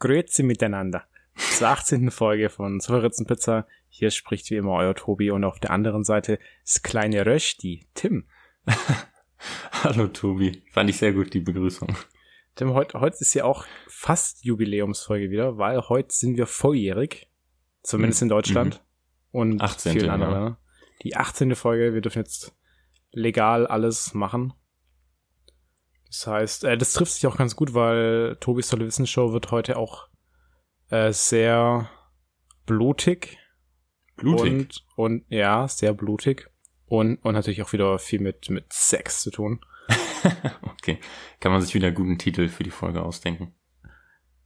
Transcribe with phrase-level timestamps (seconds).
[0.00, 1.04] Grüezi miteinander.
[1.36, 2.10] Zur 18.
[2.10, 3.66] Folge von Pizza.
[3.88, 8.26] Hier spricht wie immer euer Tobi und auf der anderen Seite das kleine Rösti, Tim.
[9.84, 11.94] Hallo Tobi, fand ich sehr gut die Begrüßung.
[12.56, 17.28] Tim, heute, heute ist ja auch fast Jubiläumsfolge wieder, weil heute sind wir volljährig.
[17.82, 18.30] Zumindest in Mhm.
[18.30, 18.84] Deutschland.
[19.32, 20.14] Und 18., vielen ja.
[20.14, 20.32] anderen.
[20.32, 20.56] Ländern.
[21.02, 21.54] Die 18.
[21.54, 22.54] Folge, wir dürfen jetzt
[23.12, 24.52] legal alles machen.
[26.10, 29.76] Das heißt, äh, das trifft sich auch ganz gut, weil Tobis tolle Wissensshow wird heute
[29.76, 30.08] auch
[30.90, 31.88] äh, sehr
[32.66, 33.38] blutig.
[34.16, 34.52] Blutig.
[34.52, 36.50] Und, und ja, sehr blutig.
[36.86, 39.60] Und, und natürlich auch wieder viel mit, mit Sex zu tun.
[40.72, 40.98] okay.
[41.38, 43.54] Kann man sich wieder einen guten Titel für die Folge ausdenken.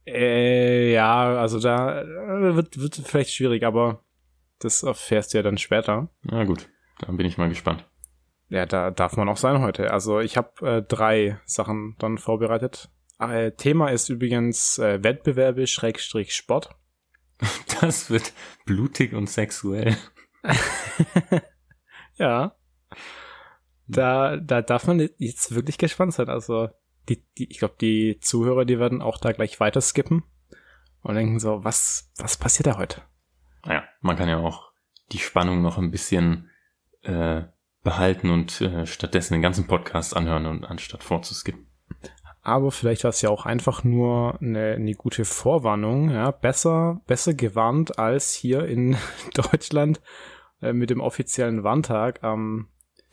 [0.05, 4.03] Äh, ja, also da äh, wird, wird vielleicht schwierig, aber
[4.59, 6.09] das erfährst du ja dann später.
[6.21, 6.69] Na gut,
[6.99, 7.89] dann bin ich mal gespannt.
[8.49, 9.91] Ja, da darf man auch sein heute.
[9.91, 12.89] Also ich habe äh, drei Sachen dann vorbereitet.
[13.19, 16.69] Äh, Thema ist übrigens äh, Wettbewerbe Schrägstrich Sport.
[17.81, 18.31] Das wird
[18.65, 19.97] blutig und sexuell.
[22.17, 22.55] Ja.
[23.87, 26.29] Da, da darf man jetzt wirklich gespannt sein.
[26.29, 26.69] Also
[27.07, 30.23] die, die, ich glaube, die Zuhörer, die werden auch da gleich weiter skippen
[31.01, 33.01] und denken so, was, was passiert da heute?
[33.63, 34.71] Naja, man kann ja auch
[35.11, 36.49] die Spannung noch ein bisschen
[37.03, 37.43] äh,
[37.85, 41.67] behalten und äh, stattdessen den ganzen Podcast anhören und anstatt vorzuskippen.
[42.41, 46.11] Aber vielleicht war es ja auch einfach nur eine, eine gute Vorwarnung.
[46.11, 48.97] Ja, besser, besser gewarnt als hier in
[49.33, 50.01] Deutschland
[50.61, 52.67] äh, mit dem offiziellen Warntag am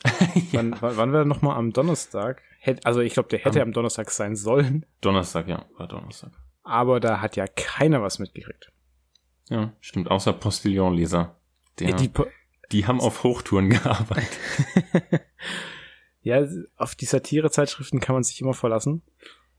[0.52, 2.42] wann, wann, wann wäre nochmal am Donnerstag?
[2.84, 6.32] Also ich glaube, der hätte Am- am Donnerstag sein sollen, Donnerstag, ja, war Donnerstag.
[6.64, 8.72] aber da hat ja keiner was mitgekriegt.
[9.48, 11.36] Ja, stimmt, außer Postillon-Leser.
[11.78, 12.10] Der, Ja, die,
[12.72, 14.38] die, haben auf Hochtouren gearbeitet.
[16.22, 19.02] ja, auf die Satirezeitschriften kann man sich immer verlassen.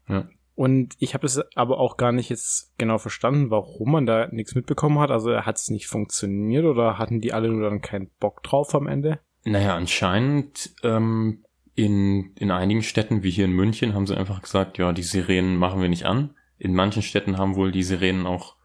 [0.07, 0.27] Ja.
[0.55, 4.53] Und ich habe es aber auch gar nicht jetzt genau verstanden, warum man da nichts
[4.53, 5.09] mitbekommen hat.
[5.09, 8.87] Also hat es nicht funktioniert oder hatten die alle nur dann keinen Bock drauf am
[8.87, 9.19] Ende?
[9.45, 11.43] Naja, anscheinend ähm,
[11.75, 15.57] in, in einigen Städten, wie hier in München, haben sie einfach gesagt, ja, die Sirenen
[15.57, 16.35] machen wir nicht an.
[16.59, 18.55] In manchen Städten haben wohl die Sirenen auch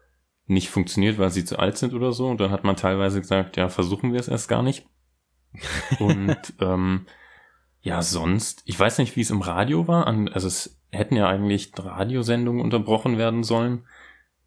[0.49, 2.27] nicht funktioniert, weil sie zu alt sind oder so.
[2.27, 4.87] Und dann hat man teilweise gesagt, ja, versuchen wir es erst gar nicht.
[5.99, 7.05] Und ähm,
[7.81, 10.07] ja, sonst, ich weiß nicht, wie es im Radio war.
[10.07, 13.85] Also es hätten ja eigentlich Radiosendungen unterbrochen werden sollen.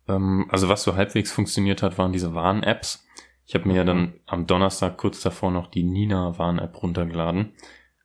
[0.09, 3.07] Ähm, also was so halbwegs funktioniert hat, waren diese Warn-Apps.
[3.47, 7.53] Ich habe mir ja dann am Donnerstag kurz davor noch die Nina-Warn-App runtergeladen.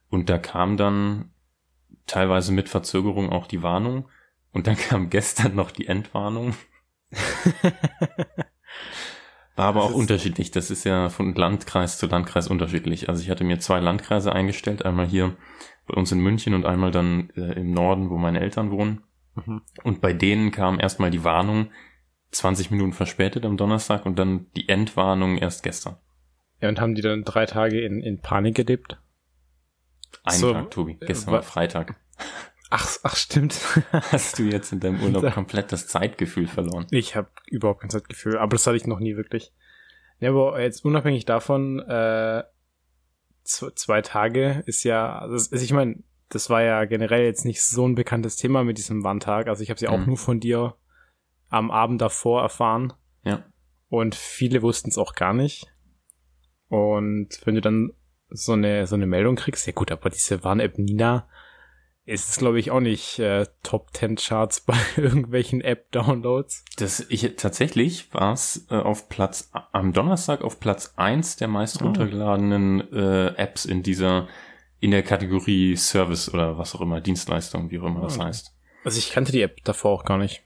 [0.09, 1.31] Und da kam dann
[2.05, 4.07] teilweise mit Verzögerung auch die Warnung.
[4.53, 6.55] Und dann kam gestern noch die Entwarnung.
[9.55, 10.51] War aber Das auch unterschiedlich.
[10.51, 13.09] Das ist ja von Landkreis zu Landkreis unterschiedlich.
[13.09, 14.85] Also ich hatte mir zwei Landkreise eingestellt.
[14.85, 15.35] Einmal hier
[15.87, 19.03] bei uns in München und einmal dann äh, im Norden, wo meine Eltern wohnen.
[19.35, 19.61] Mhm.
[19.83, 21.71] Und bei denen kam erstmal die Warnung
[22.31, 25.97] 20 Minuten verspätet am Donnerstag und dann die Entwarnung erst gestern.
[26.61, 28.99] Ja, und haben die dann drei Tage in, in Panik gelebt?
[30.23, 30.97] Ein So, Tag, Tobi.
[30.99, 31.95] äh, Gestern wa- war Freitag.
[32.69, 33.55] Ach, ach stimmt.
[33.91, 36.85] Hast du jetzt in deinem Urlaub komplett das Zeitgefühl verloren?
[36.91, 39.53] Ich habe überhaupt kein Zeitgefühl, aber das hatte ich noch nie wirklich.
[40.19, 42.43] Ja, aber jetzt unabhängig davon, äh,
[43.43, 47.87] zwei Tage ist ja, also es- ich meine, das war ja generell jetzt nicht so
[47.87, 49.47] ein bekanntes Thema mit diesem Warntag.
[49.47, 50.05] Also ich habe sie auch Mhm.
[50.07, 50.75] nur von dir
[51.49, 52.91] am Abend davor erfahren
[53.23, 53.45] Ja.
[53.87, 55.67] und viele wussten es auch gar nicht.
[56.67, 57.93] Und wenn du dann
[58.29, 61.29] so eine so eine Meldung kriegst, ja gut, aber diese Warn-App Nina
[62.07, 66.65] ist es glaube ich auch nicht äh, Top 10 Charts bei irgendwelchen App-Downloads.
[66.77, 71.81] Das, ich, tatsächlich war es äh, auf Platz, am Donnerstag auf Platz eins der meist
[71.81, 71.85] Ah.
[71.85, 74.27] runtergeladenen äh, Apps in dieser,
[74.79, 78.25] in der Kategorie Service oder was auch immer, Dienstleistung, wie auch immer das Ah.
[78.25, 78.55] heißt.
[78.83, 80.43] Also ich kannte die App davor auch gar nicht.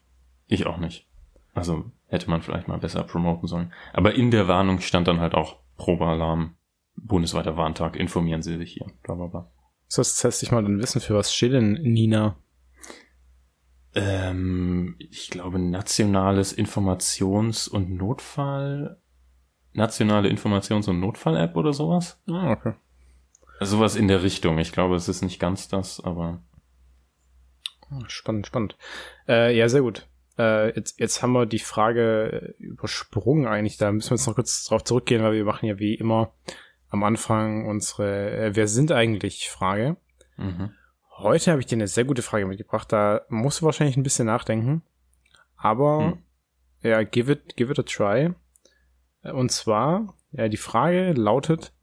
[0.48, 1.08] Ich auch nicht.
[1.54, 3.72] Also hätte man vielleicht mal besser promoten sollen.
[3.94, 6.56] Aber in der Warnung stand dann halt auch Probealarm,
[6.96, 9.52] bundesweiter Warntag, informieren Sie sich hier, bla bla bla.
[9.92, 12.38] So, das heißt, ich mal dann wissen, für was steht denn Nina?
[13.94, 19.02] Ähm, ich glaube, nationales Informations- und Notfall,
[19.74, 22.22] nationale Informations- und Notfall-App oder sowas?
[22.30, 22.76] Ah, okay.
[23.60, 24.60] Sowas in der Richtung.
[24.60, 26.42] Ich glaube, es ist nicht ganz das, aber
[27.90, 28.78] Ah, Spannend, spannend.
[29.28, 30.08] Äh, ja, sehr gut.
[30.38, 33.76] Äh, jetzt, jetzt haben wir die Frage äh, übersprungen eigentlich.
[33.76, 36.34] Da müssen wir jetzt noch kurz drauf zurückgehen, weil wir machen ja wie immer
[36.92, 39.98] am Anfang unsere äh, Wer sind eigentlich Frage.
[40.38, 40.72] mhm.
[41.18, 42.92] Heute habe ich dir eine sehr gute Frage mitgebracht.
[42.92, 44.82] Da musst du wahrscheinlich ein bisschen nachdenken.
[45.56, 46.24] Aber Hm.
[46.90, 48.34] ja, give it, give it a try.
[49.22, 51.74] Und zwar, ja, die Frage lautet,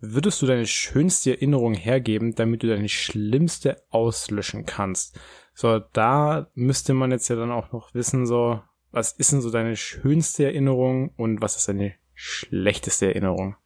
[0.00, 5.18] würdest du deine schönste Erinnerung hergeben, damit du deine schlimmste auslöschen kannst?
[5.54, 8.60] So, da müsste man jetzt ja dann auch noch wissen, so,
[8.90, 13.56] was ist denn so deine schönste Erinnerung und was ist deine schlechteste Erinnerung?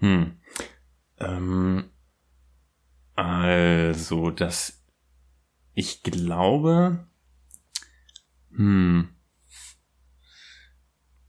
[0.00, 0.38] Hm.
[1.18, 1.90] Ähm,
[3.14, 4.82] also, das,
[5.74, 7.06] ich glaube,
[8.54, 9.08] hm,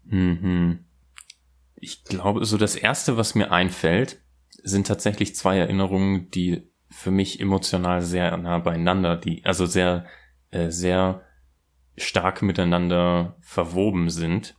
[0.09, 0.85] hm, hm.
[1.75, 4.21] Ich glaube, so das erste, was mir einfällt,
[4.63, 10.05] sind tatsächlich zwei Erinnerungen, die für mich emotional sehr nah beieinander, die also sehr,
[10.51, 11.23] äh, sehr
[11.97, 14.55] stark miteinander verwoben sind.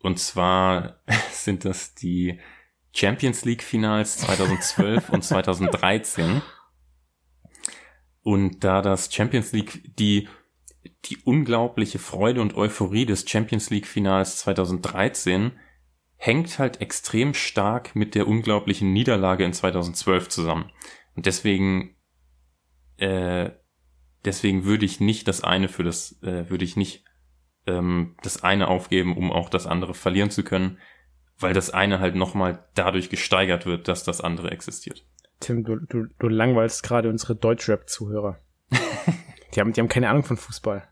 [0.00, 1.00] Und zwar
[1.32, 2.38] sind das die
[2.98, 6.42] Champions League Finals 2012 und 2013.
[8.22, 10.28] Und da das Champions League, die,
[11.04, 15.52] die unglaubliche Freude und Euphorie des Champions League Finals 2013
[16.16, 20.72] hängt halt extrem stark mit der unglaublichen Niederlage in 2012 zusammen.
[21.14, 21.94] Und deswegen,
[22.96, 23.50] äh,
[24.24, 27.04] deswegen würde ich nicht das eine für das, äh, würde ich nicht
[27.68, 30.78] ähm, das eine aufgeben, um auch das andere verlieren zu können,
[31.38, 35.04] weil das eine halt nochmal dadurch gesteigert wird, dass das andere existiert.
[35.40, 38.38] Tim, du, du, du langweilst gerade unsere Deutschrap-Zuhörer.
[39.54, 40.88] die, haben, die haben keine Ahnung von Fußball.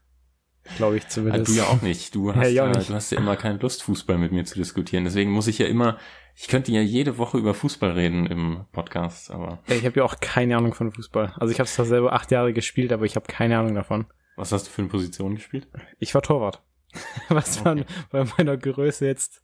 [0.77, 1.49] Glaube ich zumindest.
[1.49, 2.15] du ja auch nicht.
[2.15, 2.91] Du hast ja, ja nicht.
[2.91, 5.05] du hast ja immer keine Lust, Fußball mit mir zu diskutieren.
[5.05, 5.99] Deswegen muss ich ja immer,
[6.35, 9.61] ich könnte ja jede Woche über Fußball reden im Podcast, aber.
[9.69, 11.35] Ich habe ja auch keine Ahnung von Fußball.
[11.39, 14.07] Also ich habe es zwar selber acht Jahre gespielt, aber ich habe keine Ahnung davon.
[14.37, 15.67] Was hast du für eine Position gespielt?
[15.99, 16.63] Ich war Torwart.
[17.29, 17.89] Was man okay.
[18.11, 19.43] bei meiner Größe jetzt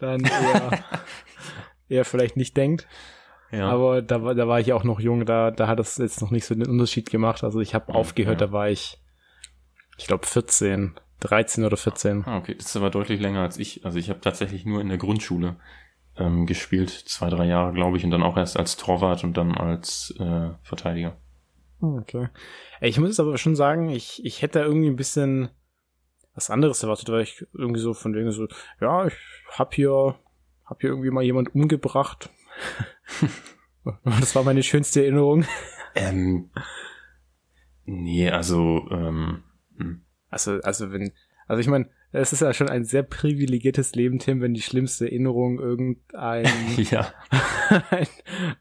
[0.00, 0.84] dann eher,
[1.88, 2.86] eher vielleicht nicht denkt.
[3.50, 3.70] Ja.
[3.70, 6.30] Aber da, war da war ich auch noch jung, da, da hat das jetzt noch
[6.30, 7.44] nicht so den Unterschied gemacht.
[7.44, 8.46] Also ich habe aufgehört, ja.
[8.46, 8.98] da war ich
[9.98, 12.24] ich glaube 14, 13 oder 14.
[12.24, 13.84] Ah, okay, das ist aber deutlich länger als ich.
[13.84, 15.56] Also ich habe tatsächlich nur in der Grundschule
[16.16, 19.56] ähm, gespielt, zwei, drei Jahre, glaube ich, und dann auch erst als Torwart und dann
[19.56, 21.16] als äh, Verteidiger.
[21.80, 22.28] Ah, okay.
[22.80, 25.50] Ich muss jetzt aber schon sagen, ich, ich hätte da irgendwie ein bisschen
[26.38, 28.46] was anderes erwartet, weil ich irgendwie so von wegen so,
[28.80, 29.14] ja, ich
[29.50, 30.14] hab hier,
[30.64, 32.30] hab hier irgendwie mal jemand umgebracht.
[34.04, 35.44] das war meine schönste Erinnerung.
[35.96, 36.50] Ähm,
[37.84, 39.42] nee, also ähm,
[39.76, 40.04] hm.
[40.30, 41.12] Also, also wenn,
[41.48, 45.06] also ich meine, es ist ja schon ein sehr privilegiertes Leben, Tim, wenn die schlimmste
[45.06, 46.46] Erinnerung irgendein
[46.76, 47.12] ja.
[47.90, 48.06] ein,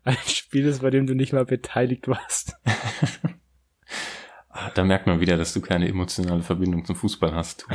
[0.04, 2.56] ein Spiel ist, bei dem du nicht mal beteiligt warst.
[4.75, 7.68] Da merkt man wieder, dass du keine emotionale Verbindung zum Fußball hast.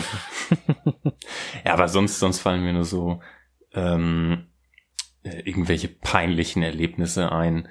[1.64, 3.20] ja, aber sonst, sonst fallen mir nur so
[3.73, 4.46] ähm,
[5.23, 7.69] äh, irgendwelche peinlichen Erlebnisse ein,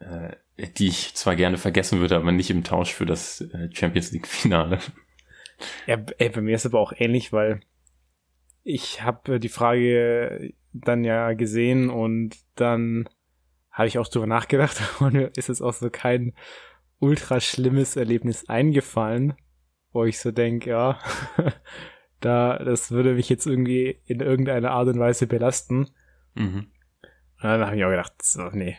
[0.00, 0.36] äh,
[0.76, 4.26] die ich zwar gerne vergessen würde, aber nicht im Tausch für das äh, Champions League
[4.26, 4.78] Finale.
[5.86, 7.60] Ja, ey, bei mir ist aber auch ähnlich, weil
[8.64, 13.08] ich habe äh, die Frage dann ja gesehen und dann
[13.70, 16.34] habe ich auch drüber nachgedacht und ist es auch so kein
[16.98, 19.34] ultra schlimmes Erlebnis eingefallen,
[19.92, 20.98] wo ich so denke, ja,
[22.20, 25.90] da, das würde mich jetzt irgendwie in irgendeiner Art und Weise belasten.
[26.34, 26.70] Mhm.
[27.40, 28.76] Und dann habe ich auch gedacht, so, nee,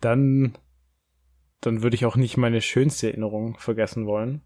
[0.00, 0.56] dann,
[1.60, 4.42] dann würde ich auch nicht meine schönste Erinnerung vergessen wollen.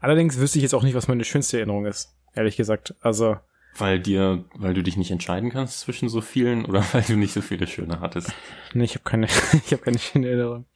[0.00, 2.94] Allerdings wüsste ich jetzt auch nicht, was meine schönste Erinnerung ist, ehrlich gesagt.
[3.00, 3.38] Also.
[3.76, 7.32] Weil dir, weil du dich nicht entscheiden kannst zwischen so vielen oder weil du nicht
[7.32, 8.32] so viele schöne hattest?
[8.74, 10.66] Nee, ich habe keine, ich habe keine schöne Erinnerung.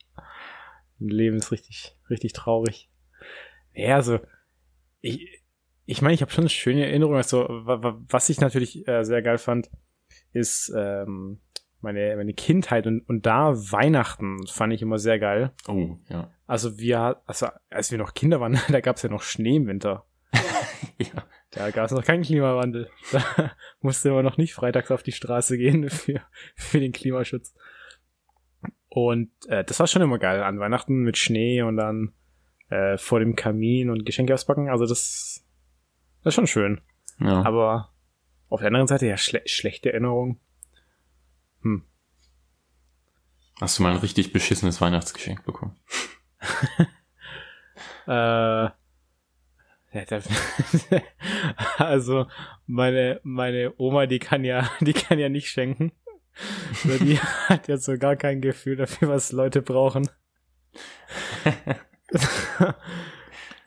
[0.99, 2.91] Mein Leben ist richtig, richtig traurig.
[3.75, 4.21] Ja, also,
[5.01, 5.43] ich,
[5.87, 7.17] ich meine, ich habe schon eine schöne Erinnerung.
[7.17, 9.71] Also, was ich natürlich äh, sehr geil fand,
[10.33, 11.41] ist ähm,
[11.81, 15.53] meine, meine Kindheit und, und da Weihnachten fand ich immer sehr geil.
[15.69, 16.31] Oh, ja.
[16.47, 19.67] Also wir, also als wir noch Kinder waren, da gab es ja noch Schnee im
[19.67, 20.05] Winter.
[20.99, 21.25] ja.
[21.51, 22.91] Da gab es noch keinen Klimawandel.
[23.13, 26.21] Da musste man noch nicht freitags auf die Straße gehen für,
[26.57, 27.55] für den Klimaschutz.
[29.07, 32.13] Und äh, das war schon immer geil an Weihnachten mit Schnee und dann
[32.71, 34.69] äh, vor dem Kamin und Geschenke auspacken.
[34.69, 35.45] Also das,
[36.23, 36.81] das ist schon schön.
[37.21, 37.43] Ja.
[37.45, 37.93] Aber
[38.49, 40.41] auf der anderen Seite ja schle schlechte Erinnerungen.
[41.63, 41.85] Hm.
[43.61, 45.77] Hast du mal ein richtig beschissenes Weihnachtsgeschenk bekommen?
[48.07, 48.69] äh,
[51.79, 52.27] also
[52.67, 55.93] meine meine Oma, die kann ja, die kann ja nicht schenken.
[56.85, 60.09] Also die hat ja so gar kein Gefühl dafür, was Leute brauchen.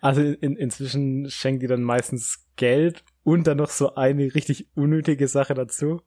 [0.01, 5.27] also in, inzwischen schenkt die dann meistens Geld und dann noch so eine richtig unnötige
[5.27, 6.01] Sache dazu.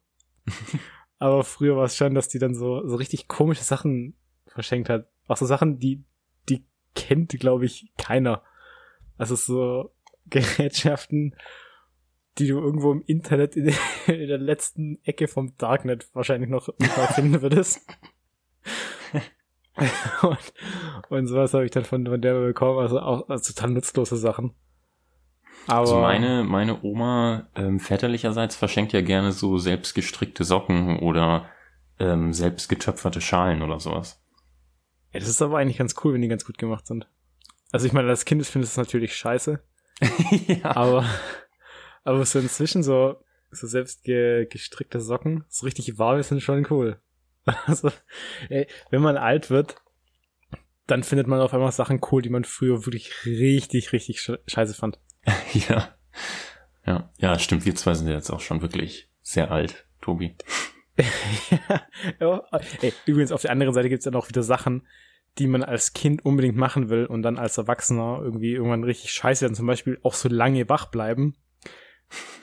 [1.18, 4.16] Aber früher war es schon, dass die dann so, so richtig komische Sachen
[4.46, 5.08] verschenkt hat.
[5.26, 6.04] Auch so Sachen, die,
[6.48, 8.42] die kennt, glaube ich, keiner.
[9.16, 9.94] Also so
[10.26, 11.34] Gerätschaften,
[12.38, 13.72] die du irgendwo im Internet in,
[14.06, 16.68] in der letzten Ecke vom Darknet wahrscheinlich noch
[17.14, 17.86] finden würdest.
[20.22, 20.52] und,
[21.08, 24.54] und sowas habe ich dann von, von der bekommen, also auch also total nutzlose Sachen.
[25.66, 31.48] Aber Also meine, meine Oma ähm, väterlicherseits verschenkt ja gerne so selbstgestrickte Socken oder
[31.98, 34.22] ähm, selbst getöpferte Schalen oder sowas.
[35.12, 37.08] ja, das ist aber eigentlich ganz cool, wenn die ganz gut gemacht sind.
[37.72, 39.60] Also ich meine, als Kind findest du es natürlich scheiße,
[40.46, 40.76] ja.
[40.76, 41.04] aber,
[42.04, 43.16] aber so inzwischen so,
[43.50, 47.00] so selbst ge, gestrickte Socken, so richtig warm sind schon cool.
[47.66, 47.90] Also,
[48.48, 49.76] ey, wenn man alt wird,
[50.86, 54.72] dann findet man auf einmal Sachen cool, die man früher wirklich richtig, richtig sch- scheiße
[54.72, 54.98] fand.
[55.68, 55.94] ja.
[56.86, 57.66] Ja, ja, stimmt.
[57.66, 60.36] Wir zwei sind jetzt auch schon wirklich sehr alt, Tobi.
[62.20, 62.42] ja,
[62.82, 64.86] ey, übrigens, auf der anderen Seite gibt's dann auch wieder Sachen,
[65.38, 69.42] die man als Kind unbedingt machen will und dann als Erwachsener irgendwie irgendwann richtig scheiße
[69.42, 69.54] werden.
[69.54, 71.36] Zum Beispiel auch so lange wach bleiben.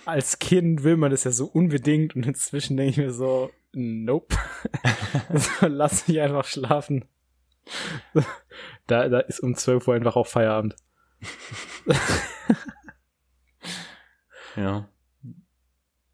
[0.05, 4.35] Als Kind will man das ja so unbedingt und inzwischen denke ich mir so, nope.
[5.33, 7.05] so, lass mich einfach schlafen.
[8.87, 10.75] Da, da ist um 12 Uhr einfach auch Feierabend.
[14.55, 14.89] Ja.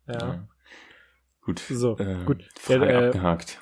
[0.08, 0.48] Ja,
[1.42, 1.60] Gut.
[1.60, 2.44] So, äh, gut.
[2.60, 3.62] Frage Ja, äh, abgehakt.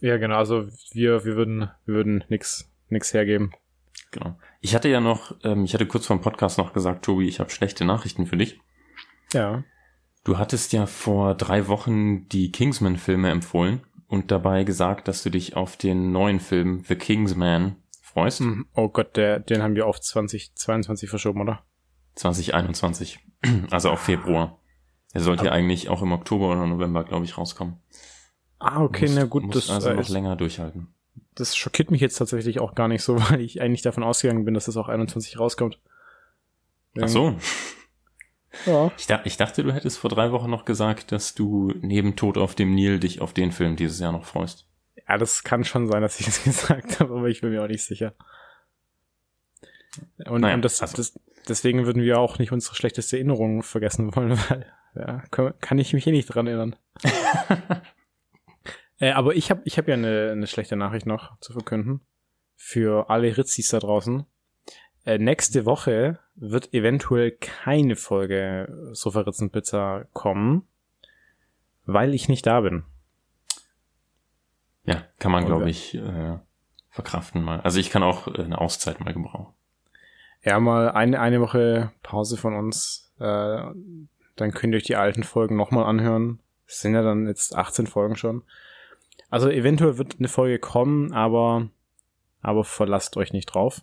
[0.00, 0.36] ja genau.
[0.36, 3.52] Also wir, wir würden, wir würden nix, nix hergeben.
[4.10, 4.38] Genau.
[4.60, 7.40] Ich hatte ja noch, ähm, ich hatte kurz vor dem Podcast noch gesagt, Tobi, ich
[7.40, 8.60] habe schlechte Nachrichten für dich.
[9.32, 9.64] Ja.
[10.24, 15.56] Du hattest ja vor drei Wochen die Kingsman-Filme empfohlen und dabei gesagt, dass du dich
[15.56, 18.40] auf den neuen Film The Kingsman freust.
[18.42, 18.66] Mhm.
[18.74, 21.62] Oh Gott, der, den haben wir auf 2022 verschoben, oder?
[22.16, 23.20] 2021.
[23.70, 24.58] Also auf Februar.
[25.12, 27.76] Er sollte ja eigentlich auch im Oktober oder November, glaube ich, rauskommen.
[28.58, 30.88] Ah, okay, Musst- na gut, das, also äh, noch ist, länger durchhalten.
[31.36, 34.54] das schockiert mich jetzt tatsächlich auch gar nicht so, weil ich eigentlich davon ausgegangen bin,
[34.54, 35.80] dass das auch 21 rauskommt.
[37.00, 37.36] Ach so.
[38.66, 38.90] Ja.
[38.98, 42.38] Ich, da, ich dachte, du hättest vor drei Wochen noch gesagt, dass du neben Tod
[42.38, 44.66] auf dem Nil dich auf den Film dieses Jahr noch freust.
[45.08, 47.68] Ja, das kann schon sein, dass ich das gesagt habe, aber ich bin mir auch
[47.68, 48.14] nicht sicher.
[50.26, 54.14] Und, Naja, und das, also- das, deswegen würden wir auch nicht unsere schlechteste Erinnerung vergessen
[54.16, 56.76] wollen, weil, ja, kann, kann ich mich eh nicht dran erinnern.
[58.98, 62.00] äh, aber ich habe ich hab ja eine, eine schlechte Nachricht noch zu verkünden.
[62.56, 64.24] Für alle Ritzis da draußen.
[65.08, 70.68] Äh, nächste Woche wird eventuell keine Folge Sofa Ritzen Pizza kommen,
[71.86, 72.84] weil ich nicht da bin.
[74.84, 76.36] Ja, kann man, glaube ich, äh,
[76.90, 77.62] verkraften mal.
[77.62, 79.54] Also ich kann auch äh, eine Auszeit mal gebrauchen.
[80.42, 83.10] Ja, mal eine, eine Woche Pause von uns.
[83.18, 83.62] Äh,
[84.36, 86.40] dann könnt ihr euch die alten Folgen nochmal anhören.
[86.66, 88.42] Es sind ja dann jetzt 18 Folgen schon.
[89.30, 91.70] Also eventuell wird eine Folge kommen, aber,
[92.42, 93.80] aber verlasst euch nicht drauf.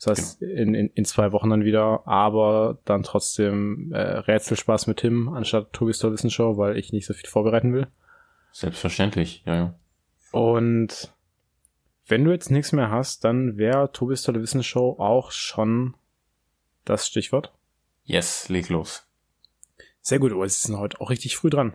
[0.00, 4.98] Das heißt, in, in, in zwei Wochen dann wieder, aber dann trotzdem äh, Rätselspaß mit
[4.98, 7.88] Tim anstatt Tobis Toll Wissenshow, weil ich nicht so viel vorbereiten will.
[8.52, 9.74] Selbstverständlich, ja, ja.
[10.30, 11.12] Und
[12.06, 15.94] wenn du jetzt nichts mehr hast, dann wäre Tobis tolle Wissenshow auch schon
[16.84, 17.52] das Stichwort.
[18.04, 19.06] Yes, leg los.
[20.00, 21.74] Sehr gut, oh, es ist heute auch richtig früh dran.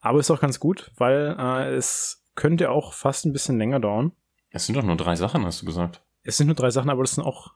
[0.00, 4.12] Aber ist auch ganz gut, weil äh, es könnte auch fast ein bisschen länger dauern.
[4.50, 6.02] Es sind doch nur drei Sachen, hast du gesagt.
[6.24, 7.52] Es sind nur drei Sachen, aber das sind auch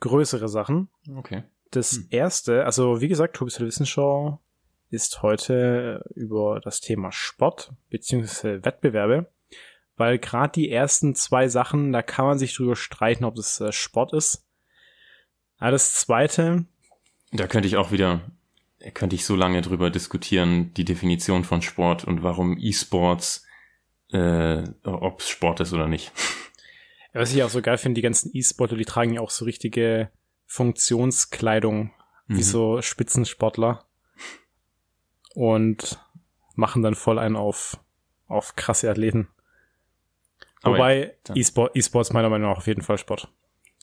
[0.00, 0.88] größere Sachen.
[1.16, 1.44] Okay.
[1.70, 2.06] Das Hm.
[2.10, 4.38] erste, also wie gesagt, Tobis tolle Wissenshow
[4.90, 9.32] ist heute über das Thema Sport beziehungsweise Wettbewerbe,
[9.96, 13.72] weil gerade die ersten zwei Sachen, da kann man sich drüber streiten, ob das äh,
[13.72, 14.44] Sport ist.
[15.58, 16.66] Aber das zweite,
[17.32, 18.20] Da könnte ich auch wieder,
[18.92, 23.46] könnte ich so lange drüber diskutieren, die Definition von Sport und warum E-Sports,
[24.12, 26.12] äh, ob es Sport ist oder nicht.
[27.20, 30.10] was ich auch so geil finde, die ganzen E-Sportler, die tragen ja auch so richtige
[30.46, 31.92] Funktionskleidung,
[32.26, 32.42] wie Mhm.
[32.42, 33.84] so Spitzensportler.
[35.34, 35.98] Und
[36.54, 37.78] machen dann voll einen auf,
[38.28, 39.28] auf krasse Athleten.
[40.62, 43.28] Aber Wobei E-Sport, E-Sports meiner Meinung nach auf jeden Fall Sport.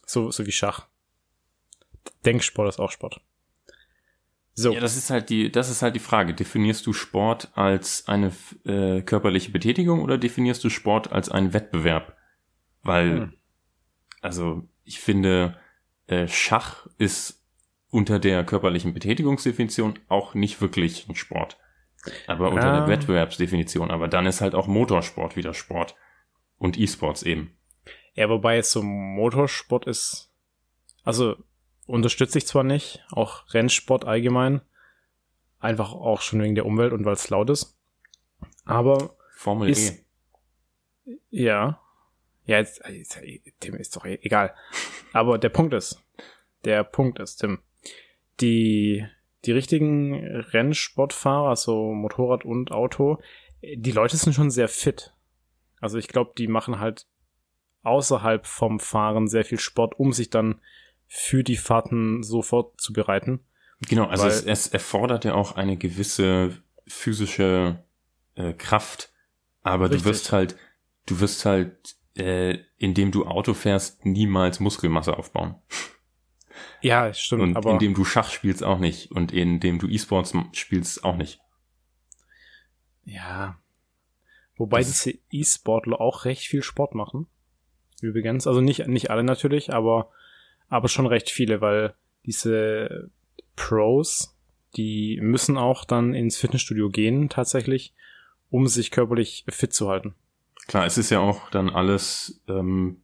[0.05, 0.87] So, so wie Schach.
[2.25, 3.21] Denksport ist auch Sport.
[4.53, 4.73] So.
[4.73, 6.33] Ja, das ist halt die, das ist halt die Frage.
[6.33, 8.31] Definierst du Sport als eine
[8.65, 12.17] äh, körperliche Betätigung oder definierst du Sport als einen Wettbewerb?
[12.83, 13.33] Weil, Hm.
[14.21, 15.57] also ich finde,
[16.07, 17.43] äh, Schach ist
[17.89, 21.57] unter der körperlichen Betätigungsdefinition auch nicht wirklich ein Sport.
[22.27, 22.79] Aber unter Ja.
[22.79, 23.91] der Wettbewerbsdefinition.
[23.91, 25.95] Aber dann ist halt auch Motorsport wieder Sport.
[26.57, 27.57] Und E-Sports eben.
[28.13, 30.31] Ja, wobei jetzt so Motorsport ist,
[31.03, 31.35] also
[31.87, 34.61] unterstütze ich zwar nicht, auch Rennsport allgemein,
[35.59, 37.77] einfach auch schon wegen der Umwelt und weil es laut ist.
[38.65, 40.03] Aber Formel Ist-
[41.05, 41.17] E.
[41.29, 41.79] ja,
[42.45, 43.19] ja, jetzt, jetzt
[43.59, 44.53] Tim ist doch e- egal.
[45.13, 46.01] Aber der Punkt ist,
[46.65, 47.59] der Punkt ist, Tim,
[48.39, 49.05] die
[49.45, 53.19] die richtigen Rennsportfahrer, also Motorrad und Auto,
[53.63, 55.13] die Leute sind schon sehr fit.
[55.79, 57.07] Also ich glaube, die machen halt
[57.83, 60.61] außerhalb vom Fahren sehr viel Sport, um sich dann
[61.07, 63.41] für die Fahrten so vorzubereiten.
[63.89, 67.83] Genau, also es, es erfordert ja auch eine gewisse physische
[68.35, 69.11] äh, Kraft,
[69.63, 70.03] aber Richtig.
[70.03, 70.55] du wirst halt,
[71.07, 75.55] du wirst halt, äh, indem du Auto fährst, niemals Muskelmasse aufbauen.
[76.81, 77.41] Ja, stimmt.
[77.41, 81.39] Und aber indem du Schach spielst auch nicht und indem du E-Sports spielst auch nicht.
[83.03, 83.59] Ja.
[84.57, 87.27] Wobei das diese E-Sportler auch recht viel Sport machen.
[88.01, 90.11] Übrigens, also nicht nicht alle natürlich, aber
[90.69, 91.93] aber schon recht viele, weil
[92.25, 93.09] diese
[93.55, 94.35] Pros,
[94.75, 97.93] die müssen auch dann ins Fitnessstudio gehen tatsächlich,
[98.49, 100.15] um sich körperlich fit zu halten.
[100.67, 103.01] Klar, es ist ja auch dann alles, ähm,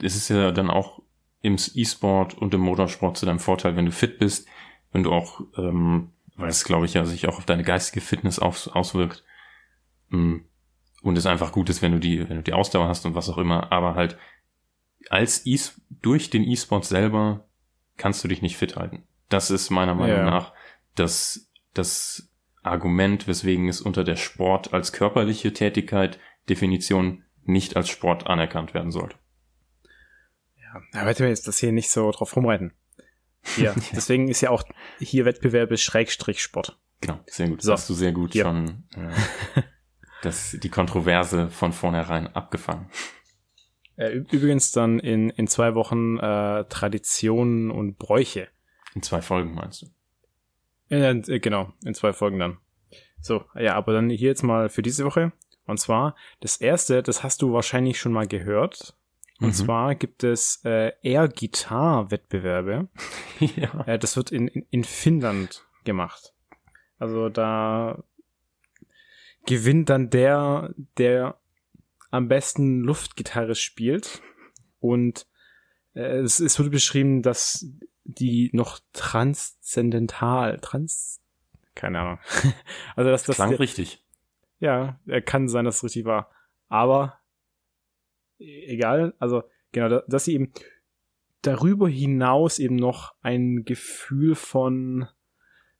[0.00, 1.02] es ist ja dann auch
[1.40, 4.48] im E-Sport und im Motorsport zu deinem Vorteil, wenn du fit bist,
[4.92, 8.38] wenn du auch, ähm, weil es glaube ich ja sich auch auf deine geistige Fitness
[8.38, 9.24] aus, auswirkt.
[10.08, 10.38] Mm,
[11.02, 13.28] und es einfach gut ist, wenn du die, wenn du die Ausdauer hast und was
[13.28, 14.16] auch immer, aber halt
[15.10, 15.58] als e
[15.90, 17.46] durch den E-Sport selber
[17.96, 19.04] kannst du dich nicht fit halten.
[19.28, 20.24] Das ist meiner Meinung ja.
[20.24, 20.52] nach
[20.94, 22.30] das, das
[22.62, 28.90] Argument, weswegen es unter der Sport als körperliche Tätigkeit Definition nicht als Sport anerkannt werden
[28.90, 29.16] sollte.
[30.56, 32.72] Ja, wir jetzt das hier nicht so drauf rumreiten.
[33.58, 34.64] Ja, deswegen ist ja auch
[34.98, 36.80] hier Wettbewerbe Schrägstrich Sport.
[37.02, 37.60] Genau, sehr gut.
[37.60, 37.72] So.
[37.72, 38.44] Hast du sehr gut ja.
[38.44, 39.62] schon äh,
[40.22, 42.88] das, die Kontroverse von vornherein abgefangen.
[43.96, 48.48] Äh, übrigens dann in, in zwei Wochen äh, Traditionen und Bräuche.
[48.94, 49.86] In zwei Folgen meinst du?
[50.88, 52.58] Ja, äh, genau, in zwei Folgen dann.
[53.20, 55.32] So, ja, aber dann hier jetzt mal für diese Woche.
[55.66, 58.94] Und zwar, das erste, das hast du wahrscheinlich schon mal gehört.
[59.40, 59.52] Und mhm.
[59.52, 62.88] zwar gibt es äh, Air-Gitar-Wettbewerbe.
[63.40, 63.84] ja.
[63.86, 66.34] Äh, das wird in, in, in Finnland gemacht.
[66.98, 68.02] Also da
[69.46, 71.36] gewinnt dann der, der
[72.10, 74.22] am besten Luftgitarre spielt.
[74.80, 75.26] Und
[75.94, 77.66] äh, es, es wurde beschrieben, dass
[78.04, 81.20] die noch transzendental, trans,
[81.74, 82.18] keine Ahnung.
[82.96, 84.03] also dass das klang richtig.
[84.60, 86.30] Ja, er kann sein, dass es richtig war.
[86.68, 87.18] Aber
[88.38, 90.52] e, egal, also genau, dass sie eben
[91.42, 95.08] darüber hinaus eben noch ein Gefühl von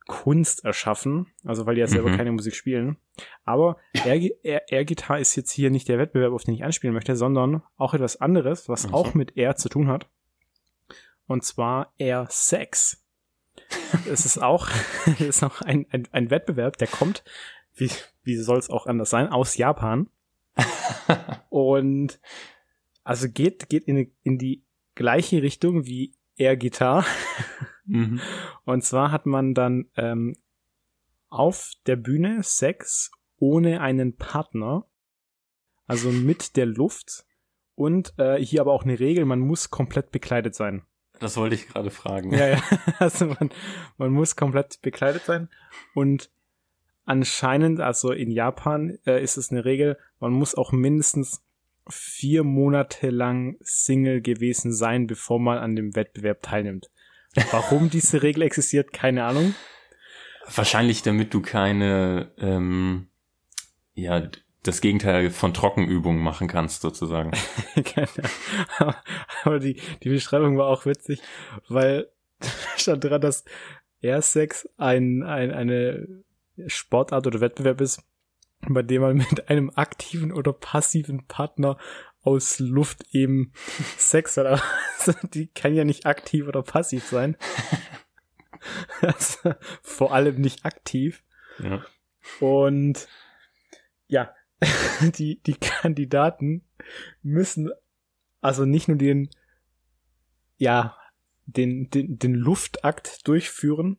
[0.06, 2.16] Kunst erschaffen, also weil die ja selber mhm.
[2.16, 2.98] keine Musik spielen.
[3.44, 7.94] Aber Air-Gitar ist jetzt hier nicht der Wettbewerb, auf den ich anspielen möchte, sondern auch
[7.94, 8.94] etwas anderes, was mhm.
[8.94, 10.08] auch mit Air zu tun hat.
[11.26, 13.02] Und zwar Air Sex.
[14.10, 14.68] es ist auch,
[15.06, 17.24] es ist auch ein, ein, ein Wettbewerb, der kommt,
[17.74, 17.90] wie,
[18.22, 20.08] wie soll es auch anders sein, aus Japan.
[21.50, 22.20] Und
[23.02, 27.04] also geht, geht in, in die gleiche Richtung wie Air Gitar.
[27.86, 28.20] Mhm.
[28.64, 30.36] Und zwar hat man dann ähm,
[31.28, 34.86] auf der Bühne Sex ohne einen Partner,
[35.86, 37.26] also mit der Luft.
[37.74, 40.86] Und äh, hier aber auch eine Regel, man muss komplett bekleidet sein.
[41.20, 42.32] Das wollte ich gerade fragen.
[42.32, 42.62] Ja, ja.
[42.98, 43.50] Also man,
[43.98, 45.48] man muss komplett bekleidet sein.
[45.94, 46.30] Und
[47.04, 51.42] anscheinend, also in Japan äh, ist es eine Regel, man muss auch mindestens
[51.88, 56.90] vier Monate lang Single gewesen sein, bevor man an dem Wettbewerb teilnimmt.
[57.50, 59.54] Warum diese Regel existiert, keine Ahnung.
[60.54, 63.08] Wahrscheinlich, damit du keine, ähm,
[63.94, 64.28] ja,
[64.62, 67.32] das Gegenteil von Trockenübungen machen kannst, sozusagen.
[69.44, 71.20] Aber die, die Beschreibung war auch witzig,
[71.68, 72.08] weil
[72.76, 73.44] stand dran, dass
[74.00, 76.24] Airsex ein, ein, eine
[76.66, 78.02] Sportart oder Wettbewerb ist,
[78.68, 81.78] bei dem man mit einem aktiven oder passiven Partner
[82.22, 83.52] aus Luft eben
[83.98, 84.46] Sex hat.
[84.46, 84.62] Aber
[85.28, 87.36] die kann ja nicht aktiv oder passiv sein.
[89.00, 91.22] also, vor allem nicht aktiv.
[91.58, 91.84] Ja.
[92.40, 93.08] Und
[94.06, 94.34] ja,
[95.18, 96.64] die, die Kandidaten
[97.22, 97.70] müssen
[98.40, 99.30] also nicht nur den,
[100.58, 100.98] ja,
[101.46, 103.98] den, den, den Luftakt durchführen,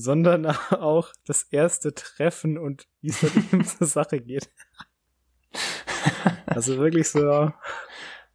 [0.00, 4.50] sondern auch das erste Treffen und wie es mit ihm zur Sache geht.
[6.46, 7.52] Also wirklich so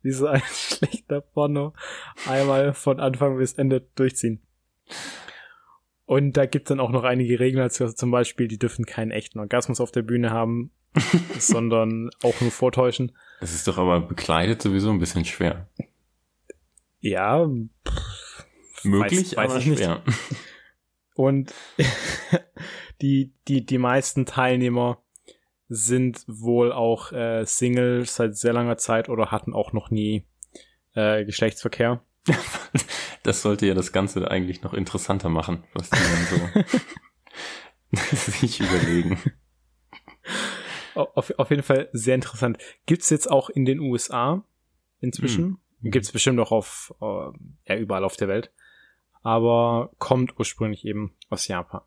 [0.06, 1.74] wie so ein schlechter Porno
[2.28, 4.42] einmal von Anfang bis Ende durchziehen.
[6.06, 9.40] Und da gibt's dann auch noch einige Regeln, also zum Beispiel, die dürfen keinen echten
[9.40, 10.72] Orgasmus auf der Bühne haben,
[11.40, 13.12] sondern auch nur vortäuschen.
[13.42, 15.68] Das ist doch aber bekleidet sowieso ein bisschen schwer.
[17.00, 17.50] Ja.
[17.88, 18.46] Pff,
[18.84, 20.04] Möglich, weiß, weiß aber schwer.
[20.06, 20.18] Nicht.
[21.16, 21.54] Und
[23.02, 25.02] die, die, die meisten Teilnehmer
[25.68, 30.28] sind wohl auch äh, Single seit sehr langer Zeit oder hatten auch noch nie
[30.94, 32.04] äh, Geschlechtsverkehr.
[33.24, 36.64] Das sollte ja das Ganze eigentlich noch interessanter machen, was die dann
[37.98, 39.20] so sich überlegen.
[40.94, 42.60] Auf, auf jeden Fall sehr interessant.
[42.86, 44.46] Gibt's jetzt auch in den USA
[45.00, 45.58] inzwischen?
[45.82, 47.32] Gibt's bestimmt auch auf, äh,
[47.68, 48.52] ja, überall auf der Welt.
[49.26, 51.82] Aber kommt ursprünglich eben aus Japan.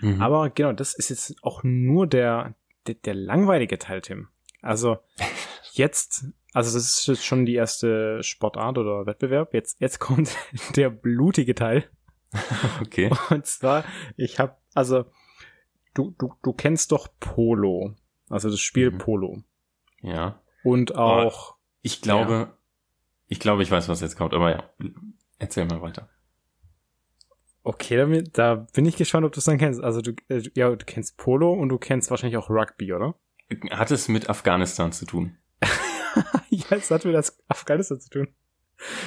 [0.00, 0.22] Mhm.
[0.22, 2.54] Aber genau, das ist jetzt auch nur der,
[2.86, 4.28] der, der langweilige Teil, Tim.
[4.62, 4.98] Also
[5.72, 9.52] jetzt, also das ist jetzt schon die erste Sportart oder Wettbewerb.
[9.52, 10.36] Jetzt, jetzt kommt
[10.76, 11.90] der blutige Teil.
[12.80, 13.10] Okay.
[13.30, 13.84] Und zwar,
[14.16, 15.04] ich habe, also
[15.94, 17.96] du, du, du kennst doch Polo,
[18.28, 18.98] also das Spiel mhm.
[18.98, 19.42] Polo.
[20.00, 20.40] Ja.
[20.62, 21.50] Und auch.
[21.50, 22.56] Oh, ich glaube, ja.
[23.26, 24.70] ich glaube, ich weiß, was jetzt kommt, aber ja,
[25.40, 26.08] erzähl mal weiter.
[27.62, 29.82] Okay, damit, da bin ich gespannt, ob du es dann kennst.
[29.82, 33.14] Also du, äh, ja, du kennst Polo und du kennst wahrscheinlich auch Rugby, oder?
[33.70, 35.36] Hat es mit Afghanistan zu tun?
[36.48, 37.16] ja, es hat mit
[37.48, 38.28] Afghanistan zu tun.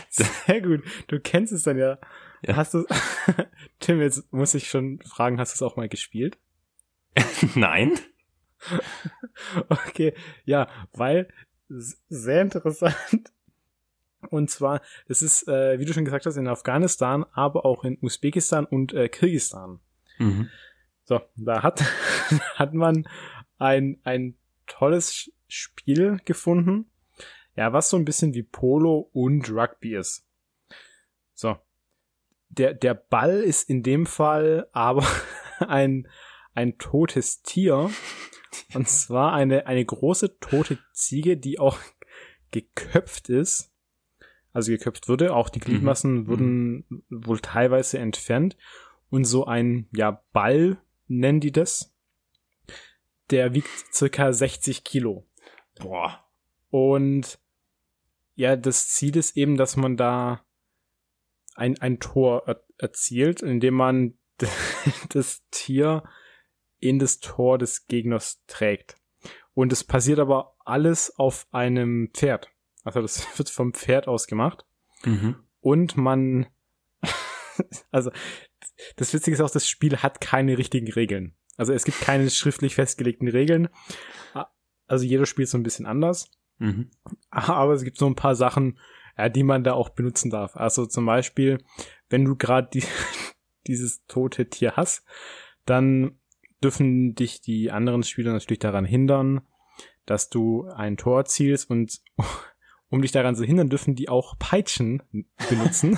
[0.09, 0.83] Sehr gut.
[1.07, 1.97] Du kennst es dann ja.
[2.45, 2.55] ja.
[2.55, 2.85] Hast du,
[3.79, 6.37] Tim, jetzt muss ich schon fragen, hast du es auch mal gespielt?
[7.55, 7.97] Nein.
[9.69, 10.13] Okay,
[10.45, 11.27] ja, weil
[11.67, 13.33] sehr interessant.
[14.25, 17.97] Und zwar, es ist, äh, wie du schon gesagt hast, in Afghanistan, aber auch in
[18.01, 19.79] Usbekistan und äh, Kirgisistan.
[20.17, 20.49] Mhm.
[21.03, 21.81] So, da hat,
[22.55, 23.07] hat man
[23.57, 26.89] ein, ein tolles Spiel gefunden.
[27.55, 30.25] Ja, was so ein bisschen wie Polo und Rugby ist.
[31.33, 31.57] So.
[32.49, 35.05] Der, der Ball ist in dem Fall aber
[35.59, 36.07] ein,
[36.53, 37.89] ein totes Tier.
[38.73, 41.79] Und zwar eine, eine große tote Ziege, die auch
[42.51, 43.72] geköpft ist
[44.53, 45.35] also geköpft wurde.
[45.35, 45.63] Auch die mhm.
[45.63, 46.27] Gliedmassen mhm.
[46.27, 48.55] wurden wohl teilweise entfernt.
[49.09, 51.93] Und so ein, ja, Ball nennen die das.
[53.29, 55.27] Der wiegt circa 60 Kilo.
[55.79, 56.25] Boah.
[56.69, 57.39] Und
[58.35, 60.45] ja, das Ziel ist eben, dass man da
[61.55, 64.17] ein, ein Tor er erzielt, indem man
[65.09, 66.03] das Tier
[66.79, 68.97] in das Tor des Gegners trägt.
[69.53, 72.49] Und es passiert aber alles auf einem Pferd.
[72.83, 74.65] Also das wird vom Pferd aus gemacht.
[75.03, 75.35] Mhm.
[75.59, 76.47] Und man,
[77.91, 78.11] also
[78.95, 81.35] das Witzige ist auch, das Spiel hat keine richtigen Regeln.
[81.57, 83.69] Also es gibt keine schriftlich festgelegten Regeln.
[84.87, 86.31] Also jeder spielt so ein bisschen anders.
[86.57, 86.91] Mhm.
[87.29, 88.79] Aber es gibt so ein paar Sachen,
[89.17, 90.55] ja, die man da auch benutzen darf.
[90.55, 91.63] Also zum Beispiel,
[92.09, 92.83] wenn du gerade die,
[93.67, 95.05] dieses tote Tier hast,
[95.65, 96.19] dann
[96.63, 99.41] dürfen dich die anderen Spieler natürlich daran hindern,
[100.05, 102.01] dass du ein Tor zielst und
[102.93, 105.01] um dich daran zu hindern, dürfen die auch Peitschen
[105.49, 105.97] benutzen.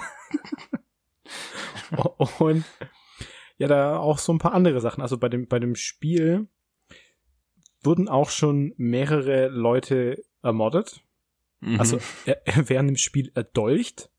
[2.40, 2.64] und
[3.58, 5.02] ja, da auch so ein paar andere Sachen.
[5.02, 6.48] Also bei dem, bei dem Spiel
[7.84, 11.02] wurden auch schon mehrere Leute ermordet.
[11.60, 11.82] Mhm.
[11.82, 14.10] Also er, er während dem Spiel erdolcht.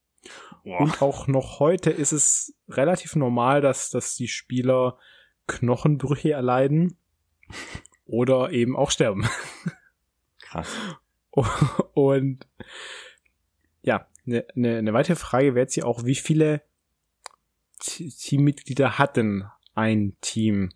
[0.62, 0.80] Boah.
[0.82, 4.98] Und auch noch heute ist es relativ normal, dass, dass die Spieler
[5.46, 6.98] Knochenbrüche erleiden
[8.04, 9.26] oder eben auch sterben.
[10.40, 10.68] Krass.
[11.96, 12.46] Und
[13.80, 16.60] ja, eine ne, ne weitere Frage wäre jetzt hier auch, wie viele
[17.80, 20.72] Teammitglieder hat denn ein Team?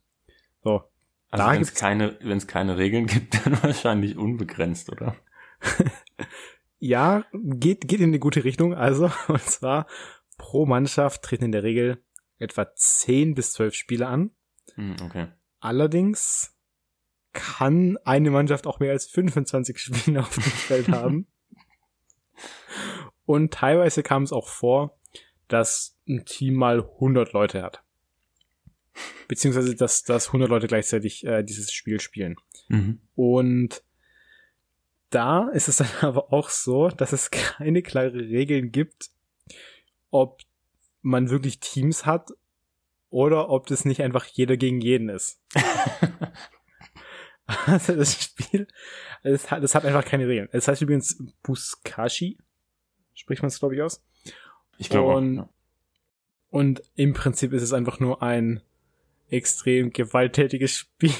[0.64, 0.82] So.
[1.28, 5.14] Also wenn es keine, wenn es keine Regeln gibt, dann wahrscheinlich unbegrenzt, oder?
[6.78, 8.72] ja, geht, geht in eine gute Richtung.
[8.72, 9.88] Also, und zwar
[10.38, 12.02] pro Mannschaft treten in der Regel
[12.38, 14.30] etwa 10 bis 12 Spieler an.
[14.74, 15.26] Hm, okay.
[15.58, 16.56] Allerdings
[17.32, 21.26] kann eine Mannschaft auch mehr als 25 Spieler auf dem Feld haben.
[23.24, 24.98] Und teilweise kam es auch vor,
[25.48, 27.82] dass ein Team mal 100 Leute hat.
[29.28, 32.36] Beziehungsweise, dass, dass 100 Leute gleichzeitig äh, dieses Spiel spielen.
[32.68, 33.00] Mhm.
[33.14, 33.84] Und
[35.10, 39.10] da ist es dann aber auch so, dass es keine klare Regeln gibt,
[40.10, 40.40] ob
[41.02, 42.30] man wirklich Teams hat
[43.10, 45.40] oder ob das nicht einfach jeder gegen jeden ist.
[47.66, 48.66] Also das Spiel,
[49.22, 50.48] das hat, das hat einfach keine Regeln.
[50.52, 52.38] Es heißt übrigens Buskashi,
[53.14, 54.02] spricht man es glaube ich aus.
[54.78, 55.14] Ich glaube.
[55.14, 55.48] Und, ja.
[56.50, 58.62] und im Prinzip ist es einfach nur ein
[59.28, 61.12] extrem gewalttätiges Spiel,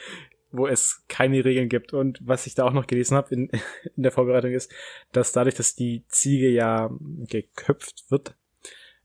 [0.52, 1.92] wo es keine Regeln gibt.
[1.92, 3.50] Und was ich da auch noch gelesen habe in,
[3.96, 4.72] in der Vorbereitung ist,
[5.12, 8.36] dass dadurch, dass die Ziege ja geköpft wird,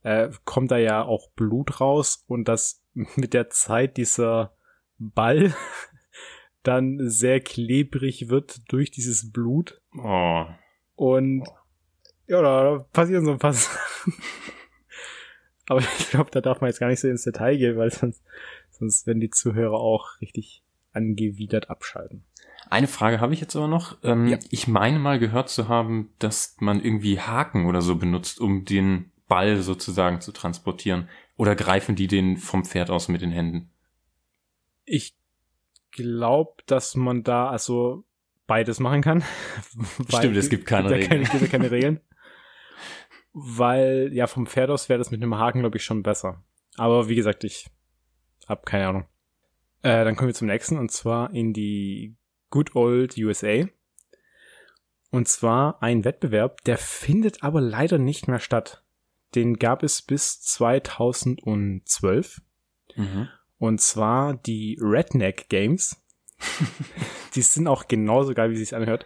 [0.03, 4.53] äh, kommt da ja auch Blut raus und dass mit der Zeit dieser
[4.97, 5.53] Ball
[6.63, 9.82] dann sehr klebrig wird durch dieses Blut.
[9.97, 10.45] Oh.
[10.95, 11.43] Und
[12.28, 14.13] ja, da passieren so ein paar Sachen.
[15.67, 18.24] Aber ich glaube, da darf man jetzt gar nicht so ins Detail gehen, weil sonst,
[18.69, 22.24] sonst werden die Zuhörer auch richtig angewidert abschalten.
[22.69, 23.97] Eine Frage habe ich jetzt aber noch.
[24.04, 24.39] Ähm, ja.
[24.50, 29.12] Ich meine mal gehört zu haben, dass man irgendwie Haken oder so benutzt, um den
[29.28, 31.10] Ball sozusagen zu transportieren.
[31.38, 33.69] Oder greifen die den vom Pferd aus mit den Händen?
[34.86, 35.15] Ich
[35.91, 38.06] glaube, dass man da also
[38.47, 39.23] beides machen kann.
[40.10, 41.21] Stimmt, es gibt keine Regeln.
[41.21, 41.99] Es gibt keine Regeln.
[43.34, 46.43] weil ja vom Pferd aus wäre das mit einem Haken, glaube ich, schon besser.
[46.75, 47.69] Aber wie gesagt, ich
[48.47, 49.06] hab keine Ahnung.
[49.84, 52.15] Äh, dann kommen wir zum nächsten und zwar in die
[52.49, 53.65] Good Old USA.
[55.10, 58.84] Und zwar ein Wettbewerb, der findet aber leider nicht mehr statt.
[59.36, 62.41] Den gab es bis 2012.
[62.95, 63.27] Mhm.
[63.62, 66.02] Und zwar die Redneck Games.
[67.36, 69.06] die sind auch genauso geil, wie sie es anhört.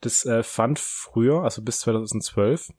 [0.00, 2.72] Das äh, fand früher, also bis 2012,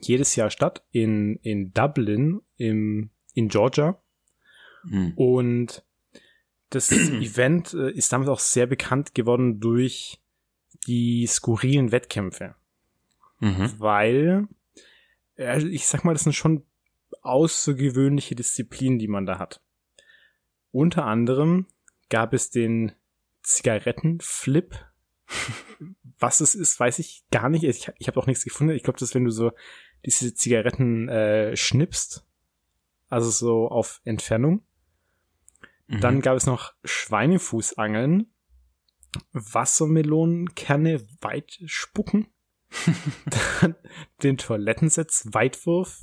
[0.00, 4.00] jedes Jahr statt in, in Dublin im, in Georgia.
[4.84, 5.14] Mhm.
[5.16, 5.84] Und
[6.70, 10.20] das Event äh, ist damals auch sehr bekannt geworden durch
[10.86, 12.54] die skurrilen Wettkämpfe.
[13.40, 13.72] Mhm.
[13.78, 14.46] Weil,
[15.36, 16.62] äh, ich sag mal, das sind schon
[17.22, 19.60] außergewöhnliche Disziplinen, die man da hat.
[20.74, 21.68] Unter anderem
[22.08, 22.90] gab es den
[23.44, 24.74] Zigarettenflip.
[26.18, 27.62] Was es ist, weiß ich gar nicht.
[27.62, 28.74] Ich, ich habe auch nichts gefunden.
[28.74, 29.52] Ich glaube, das ist, wenn du so
[30.04, 32.26] diese Zigaretten äh, schnippst,
[33.08, 34.66] also so auf Entfernung.
[35.86, 36.00] Mhm.
[36.00, 38.34] Dann gab es noch Schweinefußangeln,
[39.32, 42.26] Wassermelonenkerne weit spucken,
[43.62, 43.76] dann
[44.24, 46.02] den Toilettensitz Weitwurf,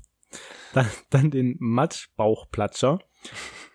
[0.71, 2.99] dann, dann den Matschbauchplatscher.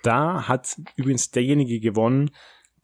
[0.02, 2.30] Da hat übrigens derjenige gewonnen,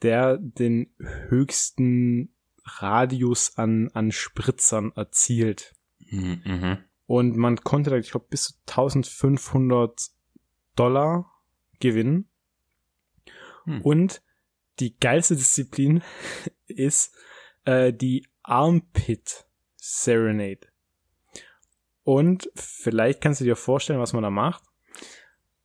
[0.02, 0.94] der den
[1.28, 5.74] höchsten Radius an, an Spritzern erzielt.
[6.10, 6.78] Mhm.
[7.06, 10.10] Und man konnte da, ich glaube, bis zu 1500
[10.76, 11.30] Dollar
[11.80, 12.28] gewinnen.
[13.64, 13.82] Hm.
[13.82, 14.22] Und
[14.80, 16.02] die geilste Disziplin
[16.66, 17.14] ist
[17.64, 19.46] äh, die Armpit
[19.76, 20.68] Serenade.
[22.04, 24.64] Und vielleicht kannst du dir vorstellen, was man da macht.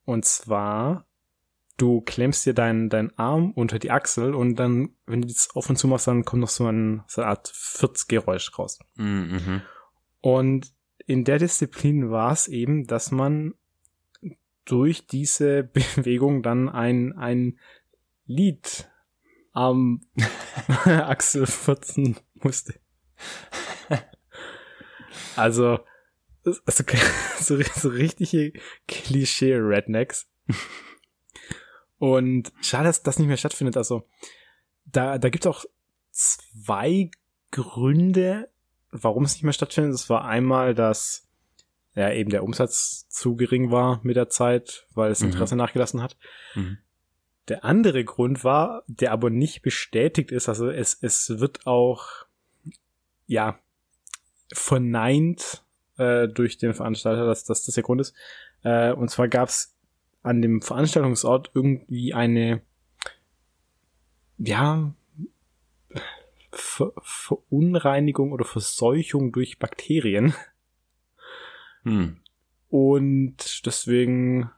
[0.08, 1.06] Und zwar,
[1.76, 5.70] du klemmst dir deinen, deinen Arm unter die Achsel und dann, wenn du das auf
[5.70, 8.80] und zu machst, dann kommt noch so, ein, so eine Art Fürzgeräusch raus.
[8.96, 9.62] Mhm.
[10.22, 10.74] Und
[11.06, 13.54] in der Disziplin war es eben, dass man
[14.64, 15.64] durch diese
[15.96, 17.60] Bewegung dann ein, ein
[18.26, 18.90] Lied
[19.52, 20.00] am
[20.86, 22.76] Achsel furzen musste.
[25.36, 25.80] Also,
[26.66, 26.84] also
[27.40, 28.54] so, so richtige
[28.88, 30.28] Klischee-Rednecks.
[32.00, 33.78] Und schade, dass das nicht mehr stattfindet.
[33.78, 34.08] Also,
[34.86, 35.66] da, da gibt es auch
[36.12, 37.10] zwei
[37.52, 38.50] Gründe,
[38.92, 39.94] warum es nicht mehr stattfindet.
[39.94, 41.28] Das war einmal, dass
[41.96, 45.60] ja eben der Umsatz zu gering war mit der Zeit, weil das Interesse mhm.
[45.60, 46.16] nachgelassen hat.
[46.56, 46.78] Mhm.
[47.48, 52.26] Der andere Grund war, der aber nicht bestätigt ist, also es, es wird auch,
[53.26, 53.60] ja,
[54.54, 55.64] verneint
[55.98, 58.16] äh, durch den Veranstalter, dass, dass das der Grund ist.
[58.64, 59.76] Äh, und zwar gab es
[60.24, 62.62] an dem Veranstaltungsort irgendwie eine,
[64.38, 64.94] ja,
[66.52, 70.34] Ver Verunreinigung oder Verseuchung durch Bakterien.
[71.84, 72.18] Hm.
[72.70, 74.50] Und deswegen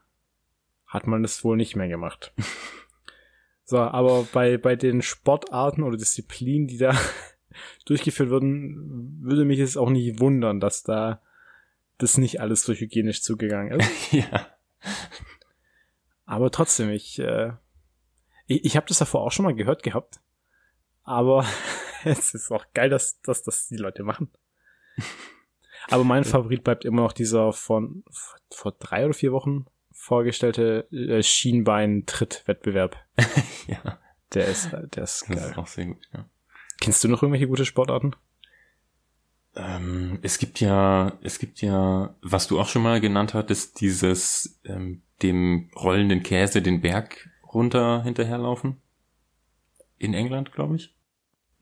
[0.86, 2.32] hat man es wohl nicht mehr gemacht.
[3.64, 6.98] so, aber bei, bei den Sportarten oder Disziplinen, die da
[7.84, 11.20] durchgeführt würden, würde mich es auch nicht wundern, dass da
[12.00, 14.12] das nicht alles so hygienisch zugegangen ist.
[14.12, 14.46] ja.
[16.26, 17.52] Aber trotzdem, ich, äh,
[18.46, 20.20] ich, ich habe das davor auch schon mal gehört gehabt.
[21.02, 21.44] Aber
[22.04, 24.30] es ist auch geil, dass, dass das die Leute machen.
[25.88, 28.04] Aber mein Favorit bleibt immer noch dieser von
[28.50, 32.96] vor drei oder vier Wochen vorgestellte äh, Schienbein-Tritt-Wettbewerb.
[33.66, 33.98] ja.
[34.34, 35.36] Der ist, der ist geil.
[35.36, 36.28] Das ist auch sehr gut, ja.
[36.80, 38.14] Kennst du noch irgendwelche gute Sportarten?
[39.56, 44.60] Ähm, es gibt ja, es gibt ja, was du auch schon mal genannt hattest, dieses
[44.64, 48.76] ähm, dem rollenden Käse den Berg runter hinterherlaufen.
[49.98, 50.94] In England, glaube ich.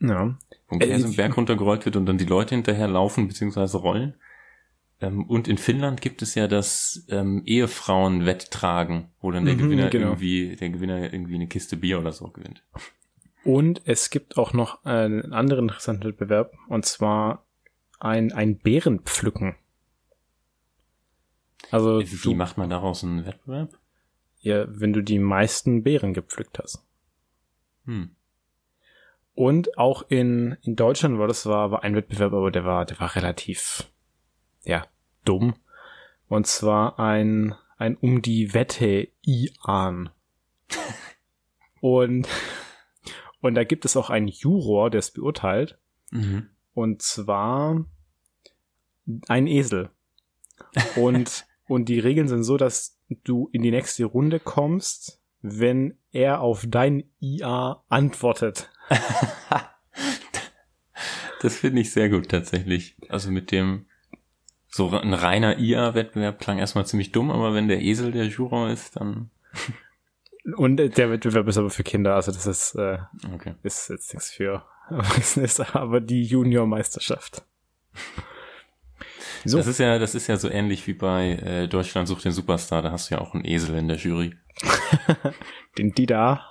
[0.00, 0.38] Ja.
[0.68, 3.78] Wo Käse äh, Berg runtergerollt wird und dann die Leute hinterherlaufen bzw.
[3.78, 4.14] rollen.
[5.00, 9.90] Ähm, und in Finnland gibt es ja das ähm, Ehefrauen-Wetttragen, wo dann der mhm, Gewinner
[9.90, 10.08] genau.
[10.08, 12.62] irgendwie, der Gewinner irgendwie eine Kiste Bier oder so gewinnt.
[13.44, 17.46] Und es gibt auch noch einen anderen interessanten Wettbewerb, und zwar
[17.98, 19.56] ein, ein Bärenpflücken.
[21.70, 23.78] Also wie du, macht man daraus einen Wettbewerb?
[24.40, 26.84] Ja, wenn du die meisten Beeren gepflückt hast.
[27.84, 28.14] Hm.
[29.34, 32.98] Und auch in, in Deutschland war das war, war ein Wettbewerb, aber der war, der
[32.98, 33.90] war relativ,
[34.64, 34.86] ja,
[35.24, 35.54] dumm.
[36.28, 40.10] Und zwar ein, ein um die Wette Ian.
[41.80, 42.28] und,
[43.40, 45.78] und da gibt es auch einen Juror, der es beurteilt.
[46.10, 46.48] Mhm.
[46.78, 47.84] Und zwar
[49.26, 49.90] ein Esel.
[50.96, 56.40] Und Und die Regeln sind so, dass du in die nächste Runde kommst, wenn er
[56.40, 58.70] auf dein IA antwortet.
[61.42, 62.96] das finde ich sehr gut tatsächlich.
[63.10, 63.84] Also mit dem
[64.70, 68.96] So ein reiner IA-Wettbewerb klang erstmal ziemlich dumm, aber wenn der Esel der Juror ist,
[68.96, 69.30] dann.
[70.56, 72.98] Und der Wettbewerb ist aber für Kinder, also das ist, äh,
[73.34, 73.54] Okay.
[73.62, 77.42] ist jetzt nichts für Erwachsene, ist aber die Junior-Meisterschaft.
[79.44, 82.32] So, Das ist ja, das ist ja so ähnlich wie bei äh, Deutschland sucht den
[82.32, 84.34] Superstar, da hast du ja auch einen Esel in der Jury.
[85.78, 86.44] den Dida.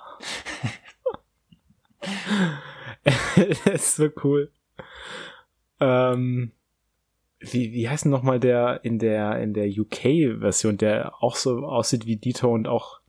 [3.64, 4.50] das ist so cool.
[5.80, 6.52] Ähm,
[7.40, 12.06] wie, wie heißt denn nochmal der in der in der UK-Version, der auch so aussieht
[12.06, 13.00] wie Dieter und auch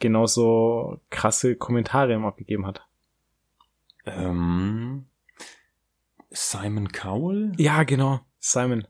[0.00, 2.82] genauso krasse Kommentare ihm abgegeben hat?
[4.06, 5.06] Ähm,
[6.30, 7.52] Simon Cowell?
[7.58, 8.86] Ja, genau, Simon.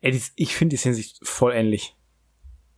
[0.00, 1.96] Ey, die, ich finde, die sehen sich voll ähnlich.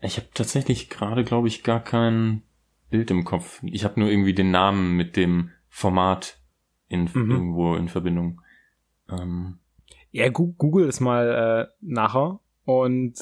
[0.00, 2.42] Ich habe tatsächlich gerade, glaube ich, gar kein
[2.90, 3.60] Bild im Kopf.
[3.64, 6.40] Ich habe nur irgendwie den Namen mit dem Format
[6.88, 7.30] in, Mhm.
[7.32, 8.40] irgendwo in Verbindung.
[9.10, 9.58] Ähm,
[10.10, 13.14] Ja, google es mal äh, nachher und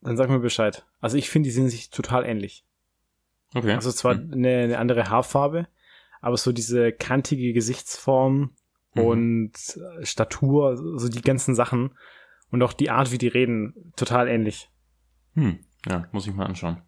[0.00, 0.86] dann sag mir Bescheid.
[1.00, 2.64] Also ich finde, die sehen sich total ähnlich.
[3.54, 3.74] okay.
[3.74, 4.32] Also zwar Hm.
[4.32, 5.68] eine, eine andere Haarfarbe,
[6.22, 8.52] aber so diese kantige Gesichtsform
[8.94, 9.02] Mhm.
[9.02, 9.52] und
[10.00, 11.96] äh, Statur, so die ganzen Sachen
[12.50, 14.70] und auch die Art, wie die reden, total ähnlich.
[15.34, 15.60] Hm.
[15.88, 16.82] Ja, muss ich mal anschauen.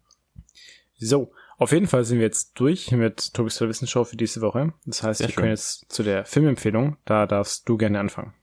[0.97, 4.73] So, auf jeden Fall sind wir jetzt durch mit Tobis Wissenschaft für diese Woche.
[4.85, 5.41] Das heißt, Sehr wir schön.
[5.41, 6.97] können jetzt zu der Filmempfehlung.
[7.05, 8.33] Da darfst du gerne anfangen.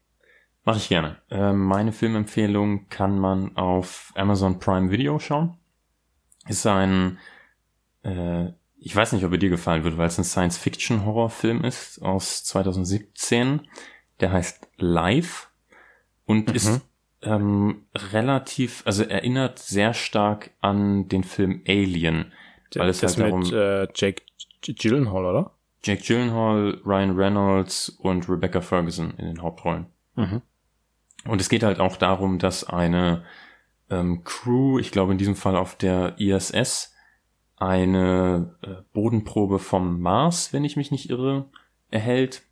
[0.65, 1.23] Mache ich gerne.
[1.31, 5.57] Ähm, meine Filmempfehlung kann man auf Amazon Prime Video schauen.
[6.49, 7.19] Ist ein,
[8.03, 8.51] äh,
[8.85, 13.69] ich weiß nicht, ob er dir gefallen wird, weil es ein Science-Fiction-Horrorfilm ist aus 2017.
[14.21, 15.51] Der heißt Live
[16.27, 16.55] und Mhm.
[16.55, 16.81] ist
[17.23, 22.33] ähm, relativ, also erinnert sehr stark an den Film Alien,
[22.75, 24.23] weil es das halt darum mit äh, Jake
[24.63, 25.53] Gyllenhaal, oder?
[25.85, 29.87] Jake Gyllenhaal, Ryan Reynolds und Rebecca Ferguson in den Hauptrollen.
[30.17, 30.43] Mhm.
[31.27, 33.25] Und es geht halt auch darum, dass eine
[33.91, 36.92] ähm, Crew, ich glaube in diesem Fall auf der ISS,
[37.63, 41.47] eine äh, Bodenprobe vom Mars, wenn ich mich nicht irre,
[41.91, 42.43] erhält,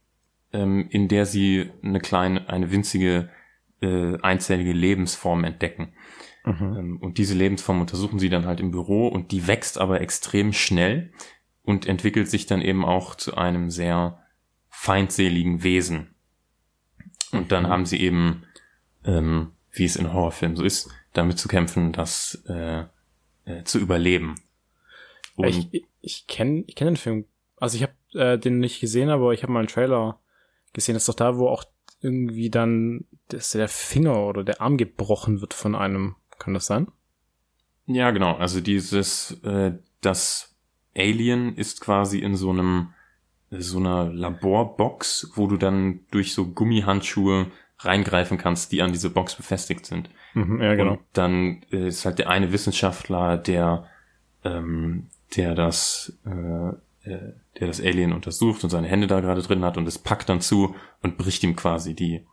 [0.52, 3.28] ähm, in der sie eine kleine, eine winzige
[3.82, 5.94] äh, einzellige Lebensform entdecken.
[6.44, 6.76] Mhm.
[6.78, 10.52] Ähm, und diese Lebensform untersuchen sie dann halt im Büro und die wächst aber extrem
[10.52, 11.12] schnell
[11.64, 14.22] und entwickelt sich dann eben auch zu einem sehr
[14.68, 16.14] feindseligen Wesen.
[17.32, 17.68] Und dann Mhm.
[17.68, 18.44] haben sie eben,
[19.04, 22.84] ähm, wie es in Horrorfilmen so ist, damit zu kämpfen, das äh,
[23.44, 24.36] äh, zu überleben.
[25.40, 27.24] Und ich ich kenne ich kenn den Film.
[27.56, 30.20] Also ich habe äh, den nicht gesehen, aber ich habe mal einen Trailer
[30.72, 30.94] gesehen.
[30.94, 31.64] Das ist doch da, wo auch
[32.00, 36.16] irgendwie dann dass der Finger oder der Arm gebrochen wird von einem.
[36.38, 36.88] Kann das sein?
[37.86, 38.36] Ja, genau.
[38.36, 40.56] Also dieses, äh, das
[40.96, 42.94] Alien ist quasi in so einem,
[43.50, 49.34] so einer Laborbox, wo du dann durch so Gummihandschuhe reingreifen kannst, die an diese Box
[49.34, 50.10] befestigt sind.
[50.34, 50.92] Mhm, ja, genau.
[50.92, 53.86] Und dann äh, ist halt der eine Wissenschaftler, der,
[54.44, 59.64] ähm, der das, äh, äh, der das Alien untersucht und seine Hände da gerade drin
[59.64, 62.26] hat und es packt dann zu und bricht ihm quasi die,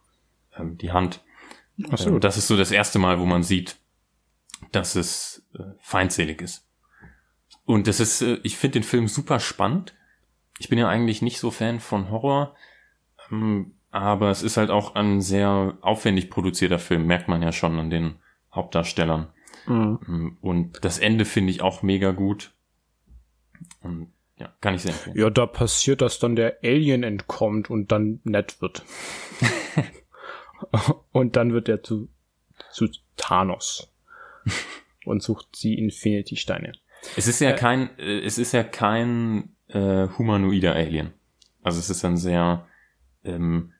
[0.57, 1.23] ähm, die Hand.
[1.91, 2.09] Ach so.
[2.09, 3.77] Ähm, das ist so das erste Mal, wo man sieht,
[4.71, 6.65] dass es äh, feindselig ist.
[7.65, 9.93] Und das ist, äh, ich finde den Film super spannend.
[10.59, 12.55] Ich bin ja eigentlich nicht so Fan von Horror,
[13.31, 17.79] ähm, aber es ist halt auch ein sehr aufwendig produzierter Film, merkt man ja schon
[17.79, 18.15] an den
[18.53, 19.27] Hauptdarstellern.
[19.65, 19.99] Mhm.
[20.07, 22.53] Ähm, Und das Ende finde ich auch mega gut.
[23.81, 25.17] Und ja, kann ich empfehlen.
[25.17, 28.83] Ja, da passiert, dass dann der Alien entkommt und dann nett wird.
[31.11, 32.09] und dann wird er zu,
[32.71, 33.91] zu Thanos
[35.05, 36.73] und sucht die Infinity-Steine.
[37.15, 41.13] Es ist ja kein, äh, es ist ja kein äh, humanoider Alien.
[41.63, 42.67] Also es ist ein sehr
[43.23, 43.73] ähm,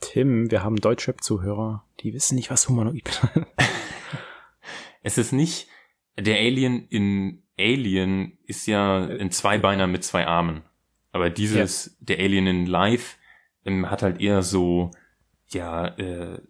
[0.00, 3.46] Tim, wir haben Deutschrap-Zuhörer, die wissen nicht, was Humanoid bedeutet.
[5.02, 5.66] Es ist nicht,
[6.18, 10.62] der Alien in Alien ist ja ein Zweibeiner mit zwei Armen.
[11.12, 13.16] Aber dieses, der Alien in Life
[13.64, 14.90] ähm, hat halt eher so,
[15.48, 16.40] ja, äh,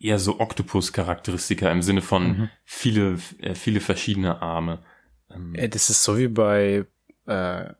[0.00, 2.50] eher so Octopus-Charakteristika im Sinne von Mhm.
[2.64, 4.82] viele, äh, viele verschiedene Arme.
[5.30, 6.86] Ähm, Äh, Das ist so wie bei
[7.26, 7.72] äh,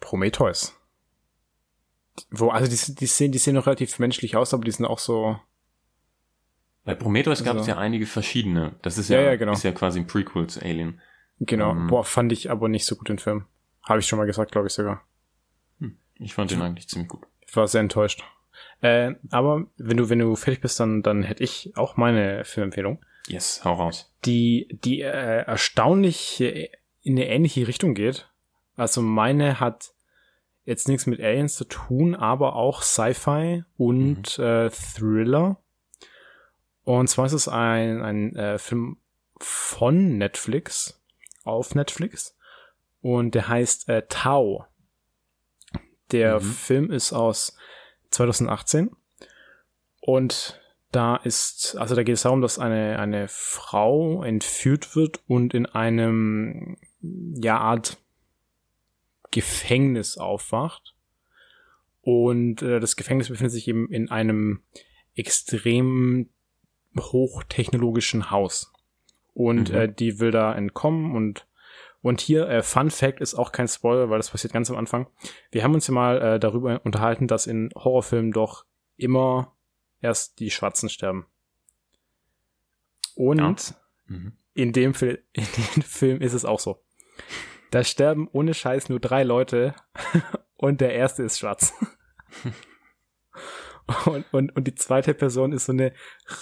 [0.00, 0.76] Prometheus.
[2.30, 4.98] Wo, also die, die, sehen, die sehen noch relativ menschlich aus, aber die sind auch
[4.98, 5.40] so.
[6.84, 8.74] bei Prometheus gab es also- ja einige verschiedene.
[8.82, 9.52] Das ist ja, Ja, ja, genau.
[9.52, 11.00] ist ja quasi ein Prequel zu Alien.
[11.40, 11.74] Genau.
[11.74, 11.86] Mhm.
[11.88, 13.46] Boah, fand ich aber nicht so gut den Film.
[13.82, 15.02] Habe ich schon mal gesagt, glaube ich sogar.
[16.22, 17.22] Ich fand den eigentlich ziemlich gut.
[17.46, 18.22] Ich war sehr enttäuscht.
[18.82, 23.02] Äh, aber wenn du, wenn du fertig bist, dann, dann hätte ich auch meine Filmempfehlung,
[23.26, 24.12] Yes, hau raus.
[24.26, 28.28] die, die äh, erstaunlich in eine ähnliche Richtung geht.
[28.76, 29.94] Also meine hat
[30.64, 35.58] jetzt nichts mit Aliens zu tun, aber auch Sci-Fi und äh, Thriller.
[36.84, 38.98] Und zwar ist es ein, ein äh, Film
[39.38, 40.99] von Netflix
[41.44, 42.36] auf Netflix
[43.00, 44.66] und der heißt äh, Tau.
[46.12, 46.44] Der mhm.
[46.44, 47.56] Film ist aus
[48.10, 48.90] 2018
[50.00, 50.60] und
[50.92, 55.66] da ist, also da geht es darum, dass eine, eine Frau entführt wird und in
[55.66, 57.98] einem, ja, Art
[59.30, 60.96] Gefängnis aufwacht.
[62.02, 64.62] Und äh, das Gefängnis befindet sich eben in einem
[65.14, 66.30] extrem
[66.98, 68.72] hochtechnologischen Haus.
[69.34, 69.76] Und mhm.
[69.76, 71.46] äh, die will da entkommen und
[72.02, 75.06] und hier, äh, Fun Fact ist auch kein Spoiler, weil das passiert ganz am Anfang.
[75.50, 78.64] Wir haben uns ja mal äh, darüber unterhalten, dass in Horrorfilmen doch
[78.96, 79.54] immer
[80.00, 81.26] erst die Schwarzen sterben.
[83.14, 83.76] Und ja.
[84.06, 84.32] mhm.
[84.54, 86.82] in, dem in dem Film ist es auch so.
[87.70, 89.74] Da sterben ohne Scheiß nur drei Leute
[90.56, 91.74] und der erste ist schwarz.
[94.06, 95.92] Und, und, und die zweite Person ist so eine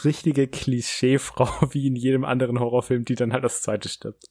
[0.05, 4.25] richtige Klischeefrau wie in jedem anderen Horrorfilm, die dann halt das zweite stirbt.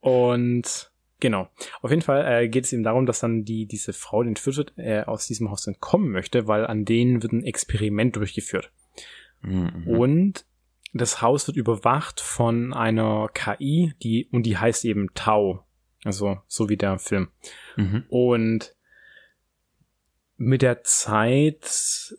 [0.00, 1.48] und genau.
[1.82, 4.56] Auf jeden Fall äh, geht es eben darum, dass dann die diese Frau, die entführt
[4.56, 8.70] wird, äh, aus diesem Haus entkommen möchte, weil an denen wird ein Experiment durchgeführt.
[9.42, 9.86] Mhm.
[9.86, 10.44] Und
[10.92, 15.64] das Haus wird überwacht von einer KI, die und die heißt eben Tau,
[16.04, 17.28] also so wie der Film.
[17.76, 18.04] Mhm.
[18.08, 18.74] Und
[20.40, 22.16] mit der Zeit,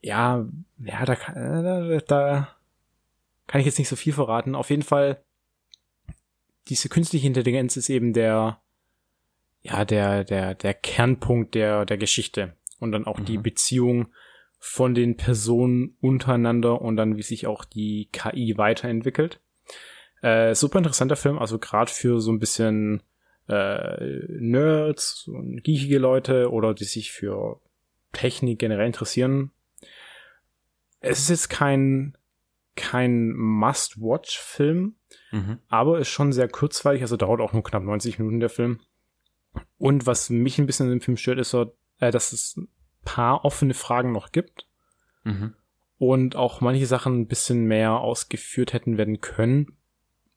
[0.00, 0.46] ja,
[0.78, 2.56] ja, da, da, da
[3.48, 4.54] kann ich jetzt nicht so viel verraten.
[4.54, 5.20] Auf jeden Fall,
[6.68, 8.60] diese künstliche Intelligenz ist eben der,
[9.62, 12.54] ja, der, der, der Kernpunkt der, der Geschichte.
[12.78, 13.24] Und dann auch mhm.
[13.24, 14.12] die Beziehung
[14.60, 19.40] von den Personen untereinander und dann wie sich auch die KI weiterentwickelt.
[20.22, 23.02] Äh, super interessanter Film, also gerade für so ein bisschen
[23.48, 27.60] äh, Nerds und geekige Leute oder die sich für
[28.12, 29.50] Technik generell interessieren.
[31.00, 32.16] Es ist jetzt kein
[32.76, 34.96] kein Must-Watch-Film,
[35.30, 35.58] mhm.
[35.68, 38.80] aber ist schon sehr kurzweilig, also dauert auch nur knapp 90 Minuten der Film.
[39.78, 42.60] Und was mich ein bisschen in dem Film stört, ist so, äh, dass es
[43.04, 44.66] paar offene Fragen noch gibt.
[45.22, 45.54] Mhm.
[45.98, 49.76] Und auch manche Sachen ein bisschen mehr ausgeführt hätten werden können.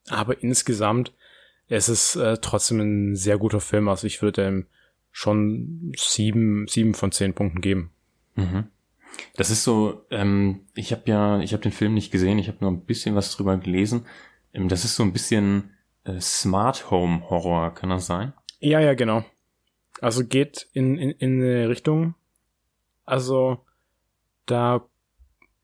[0.10, 1.14] Aber insgesamt
[1.68, 3.90] es ist äh, trotzdem ein sehr guter Film.
[3.90, 4.66] Also ich würde ihm
[5.12, 7.92] schon sieben, sieben von zehn Punkten geben.
[8.36, 8.68] Mhm.
[9.36, 12.60] Das ist so, ähm, ich habe ja, ich habe den Film nicht gesehen, ich habe
[12.62, 14.06] nur ein bisschen was drüber gelesen.
[14.54, 15.72] Ähm, das ist so ein bisschen
[16.04, 18.34] äh, Smart Home Horror, kann das sein?
[18.60, 19.26] Ja, ja, genau.
[20.02, 22.14] Also geht in, in, in eine Richtung,
[23.06, 23.66] also
[24.46, 24.86] da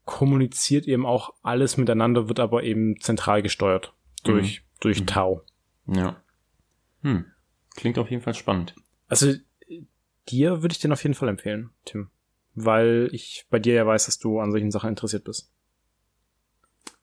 [0.05, 3.93] kommuniziert eben auch alles miteinander, wird aber eben zentral gesteuert
[4.23, 4.79] durch, mhm.
[4.79, 5.07] durch mhm.
[5.07, 5.41] Tau.
[5.87, 6.21] Ja.
[7.01, 7.25] Hm.
[7.75, 8.75] Klingt auf jeden Fall spannend.
[9.07, 9.33] Also
[10.29, 12.09] dir würde ich den auf jeden Fall empfehlen, Tim.
[12.55, 15.51] Weil ich bei dir ja weiß, dass du an solchen Sachen interessiert bist.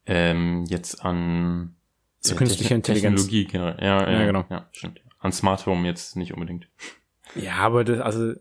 [0.07, 1.77] Ähm, jetzt an
[2.21, 3.27] so äh, künstliche Intelligenz.
[3.27, 3.69] Technologie, genau.
[3.79, 4.45] Ja, ja, ja, genau.
[4.49, 5.01] Ja, stimmt.
[5.19, 6.69] An Smart Home jetzt nicht unbedingt.
[7.35, 8.35] Ja, aber das, also,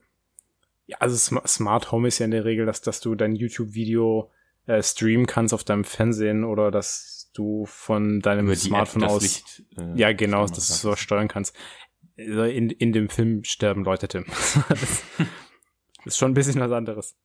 [0.87, 4.31] ja, also Smart Home ist ja in der Regel, dass, dass du dein YouTube-Video
[4.65, 9.93] äh, streamen kannst auf deinem Fernsehen oder dass du von deinem Smartphone aus, Licht, äh,
[9.95, 11.55] ja genau, dass du so steuern kannst.
[12.17, 14.25] Also in, in dem Film sterben Leute, Tim.
[14.69, 15.03] das
[16.05, 17.15] ist schon ein bisschen was anderes.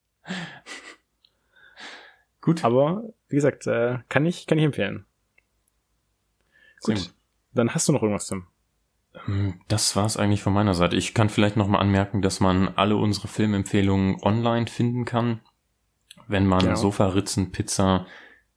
[2.40, 2.64] Gut.
[2.64, 5.06] Aber wie gesagt, äh, kann ich kann ich empfehlen.
[6.82, 7.14] Gut.
[7.52, 8.46] Dann hast du noch irgendwas, Tim?
[9.26, 10.96] Ähm, das war's eigentlich von meiner Seite.
[10.96, 15.40] Ich kann vielleicht noch mal anmerken, dass man alle unsere Filmempfehlungen online finden kann,
[16.26, 16.74] wenn man genau.
[16.74, 18.06] Sofa-Ritzen, Pizza,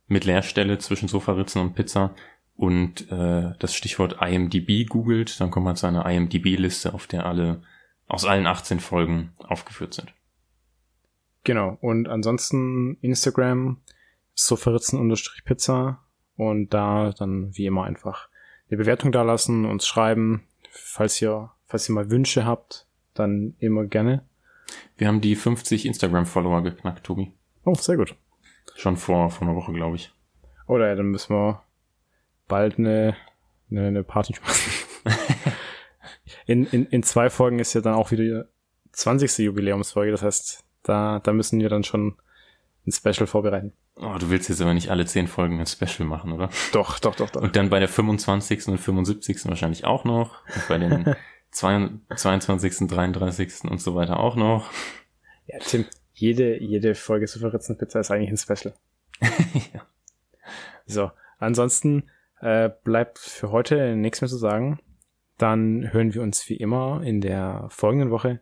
[0.07, 2.13] mit Leerstelle zwischen Sofaritzen und Pizza
[2.55, 7.61] und äh, das Stichwort IMDB googelt, dann kommt man zu einer IMDB-Liste, auf der alle
[8.07, 10.13] aus allen 18 Folgen aufgeführt sind.
[11.43, 11.77] Genau.
[11.81, 13.81] Und ansonsten Instagram
[14.33, 15.99] sofaritzen-pizza
[16.35, 18.29] und da dann wie immer einfach
[18.69, 20.43] eine Bewertung da lassen, uns schreiben.
[20.69, 24.23] Falls ihr, falls ihr mal Wünsche habt, dann immer gerne.
[24.97, 27.31] Wir haben die 50 Instagram-Follower geknackt, Tobi.
[27.63, 28.15] Oh, sehr gut.
[28.77, 30.13] Schon vor, vor einer Woche, glaube ich.
[30.67, 31.63] Oder ja, dann müssen wir
[32.47, 33.15] bald eine,
[33.71, 35.17] eine, eine Party machen.
[36.45, 38.43] in, in, in zwei Folgen ist ja dann auch wieder die
[38.91, 39.39] 20.
[39.39, 40.11] Jubiläumsfolge.
[40.11, 42.17] Das heißt, da, da müssen wir dann schon
[42.85, 43.73] ein Special vorbereiten.
[43.95, 46.51] Oh, du willst jetzt aber nicht alle zehn Folgen ein Special machen, oder?
[46.71, 47.41] Doch, doch, doch, doch.
[47.41, 48.67] Und dann bei der 25.
[48.67, 49.47] und 75.
[49.47, 50.43] wahrscheinlich auch noch.
[50.53, 51.15] Und bei den
[51.51, 53.63] 22., 33.
[53.71, 54.69] und so weiter auch noch.
[55.47, 55.85] Ja, Tim,
[56.17, 58.73] jede, jede Folge Superritzenpizza ist eigentlich ein Special.
[59.73, 59.85] ja.
[60.85, 62.09] So, ansonsten
[62.41, 64.79] äh, bleibt für heute nichts mehr zu sagen.
[65.37, 68.39] Dann hören wir uns wie immer in der folgenden Woche.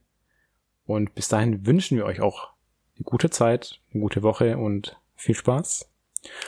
[0.85, 2.53] Und bis dahin wünschen wir euch auch
[2.95, 5.91] eine gute Zeit, eine gute Woche und viel Spaß.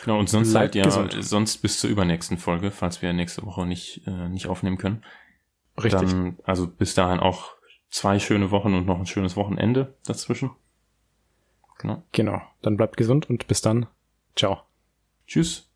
[0.06, 1.18] Genau, und sonst bleibt halt, ja, gesund.
[1.20, 5.04] sonst bis zur übernächsten Folge, falls wir nächste Woche nicht, äh, nicht aufnehmen können.
[5.78, 6.10] Richtig.
[6.10, 7.52] Dann, also bis dahin auch
[7.90, 10.52] zwei schöne Wochen und noch ein schönes Wochenende dazwischen.
[11.80, 12.04] Genau.
[12.12, 12.42] genau.
[12.62, 13.88] Dann bleibt gesund und bis dann.
[14.36, 14.62] Ciao.
[15.28, 15.67] Tschüss.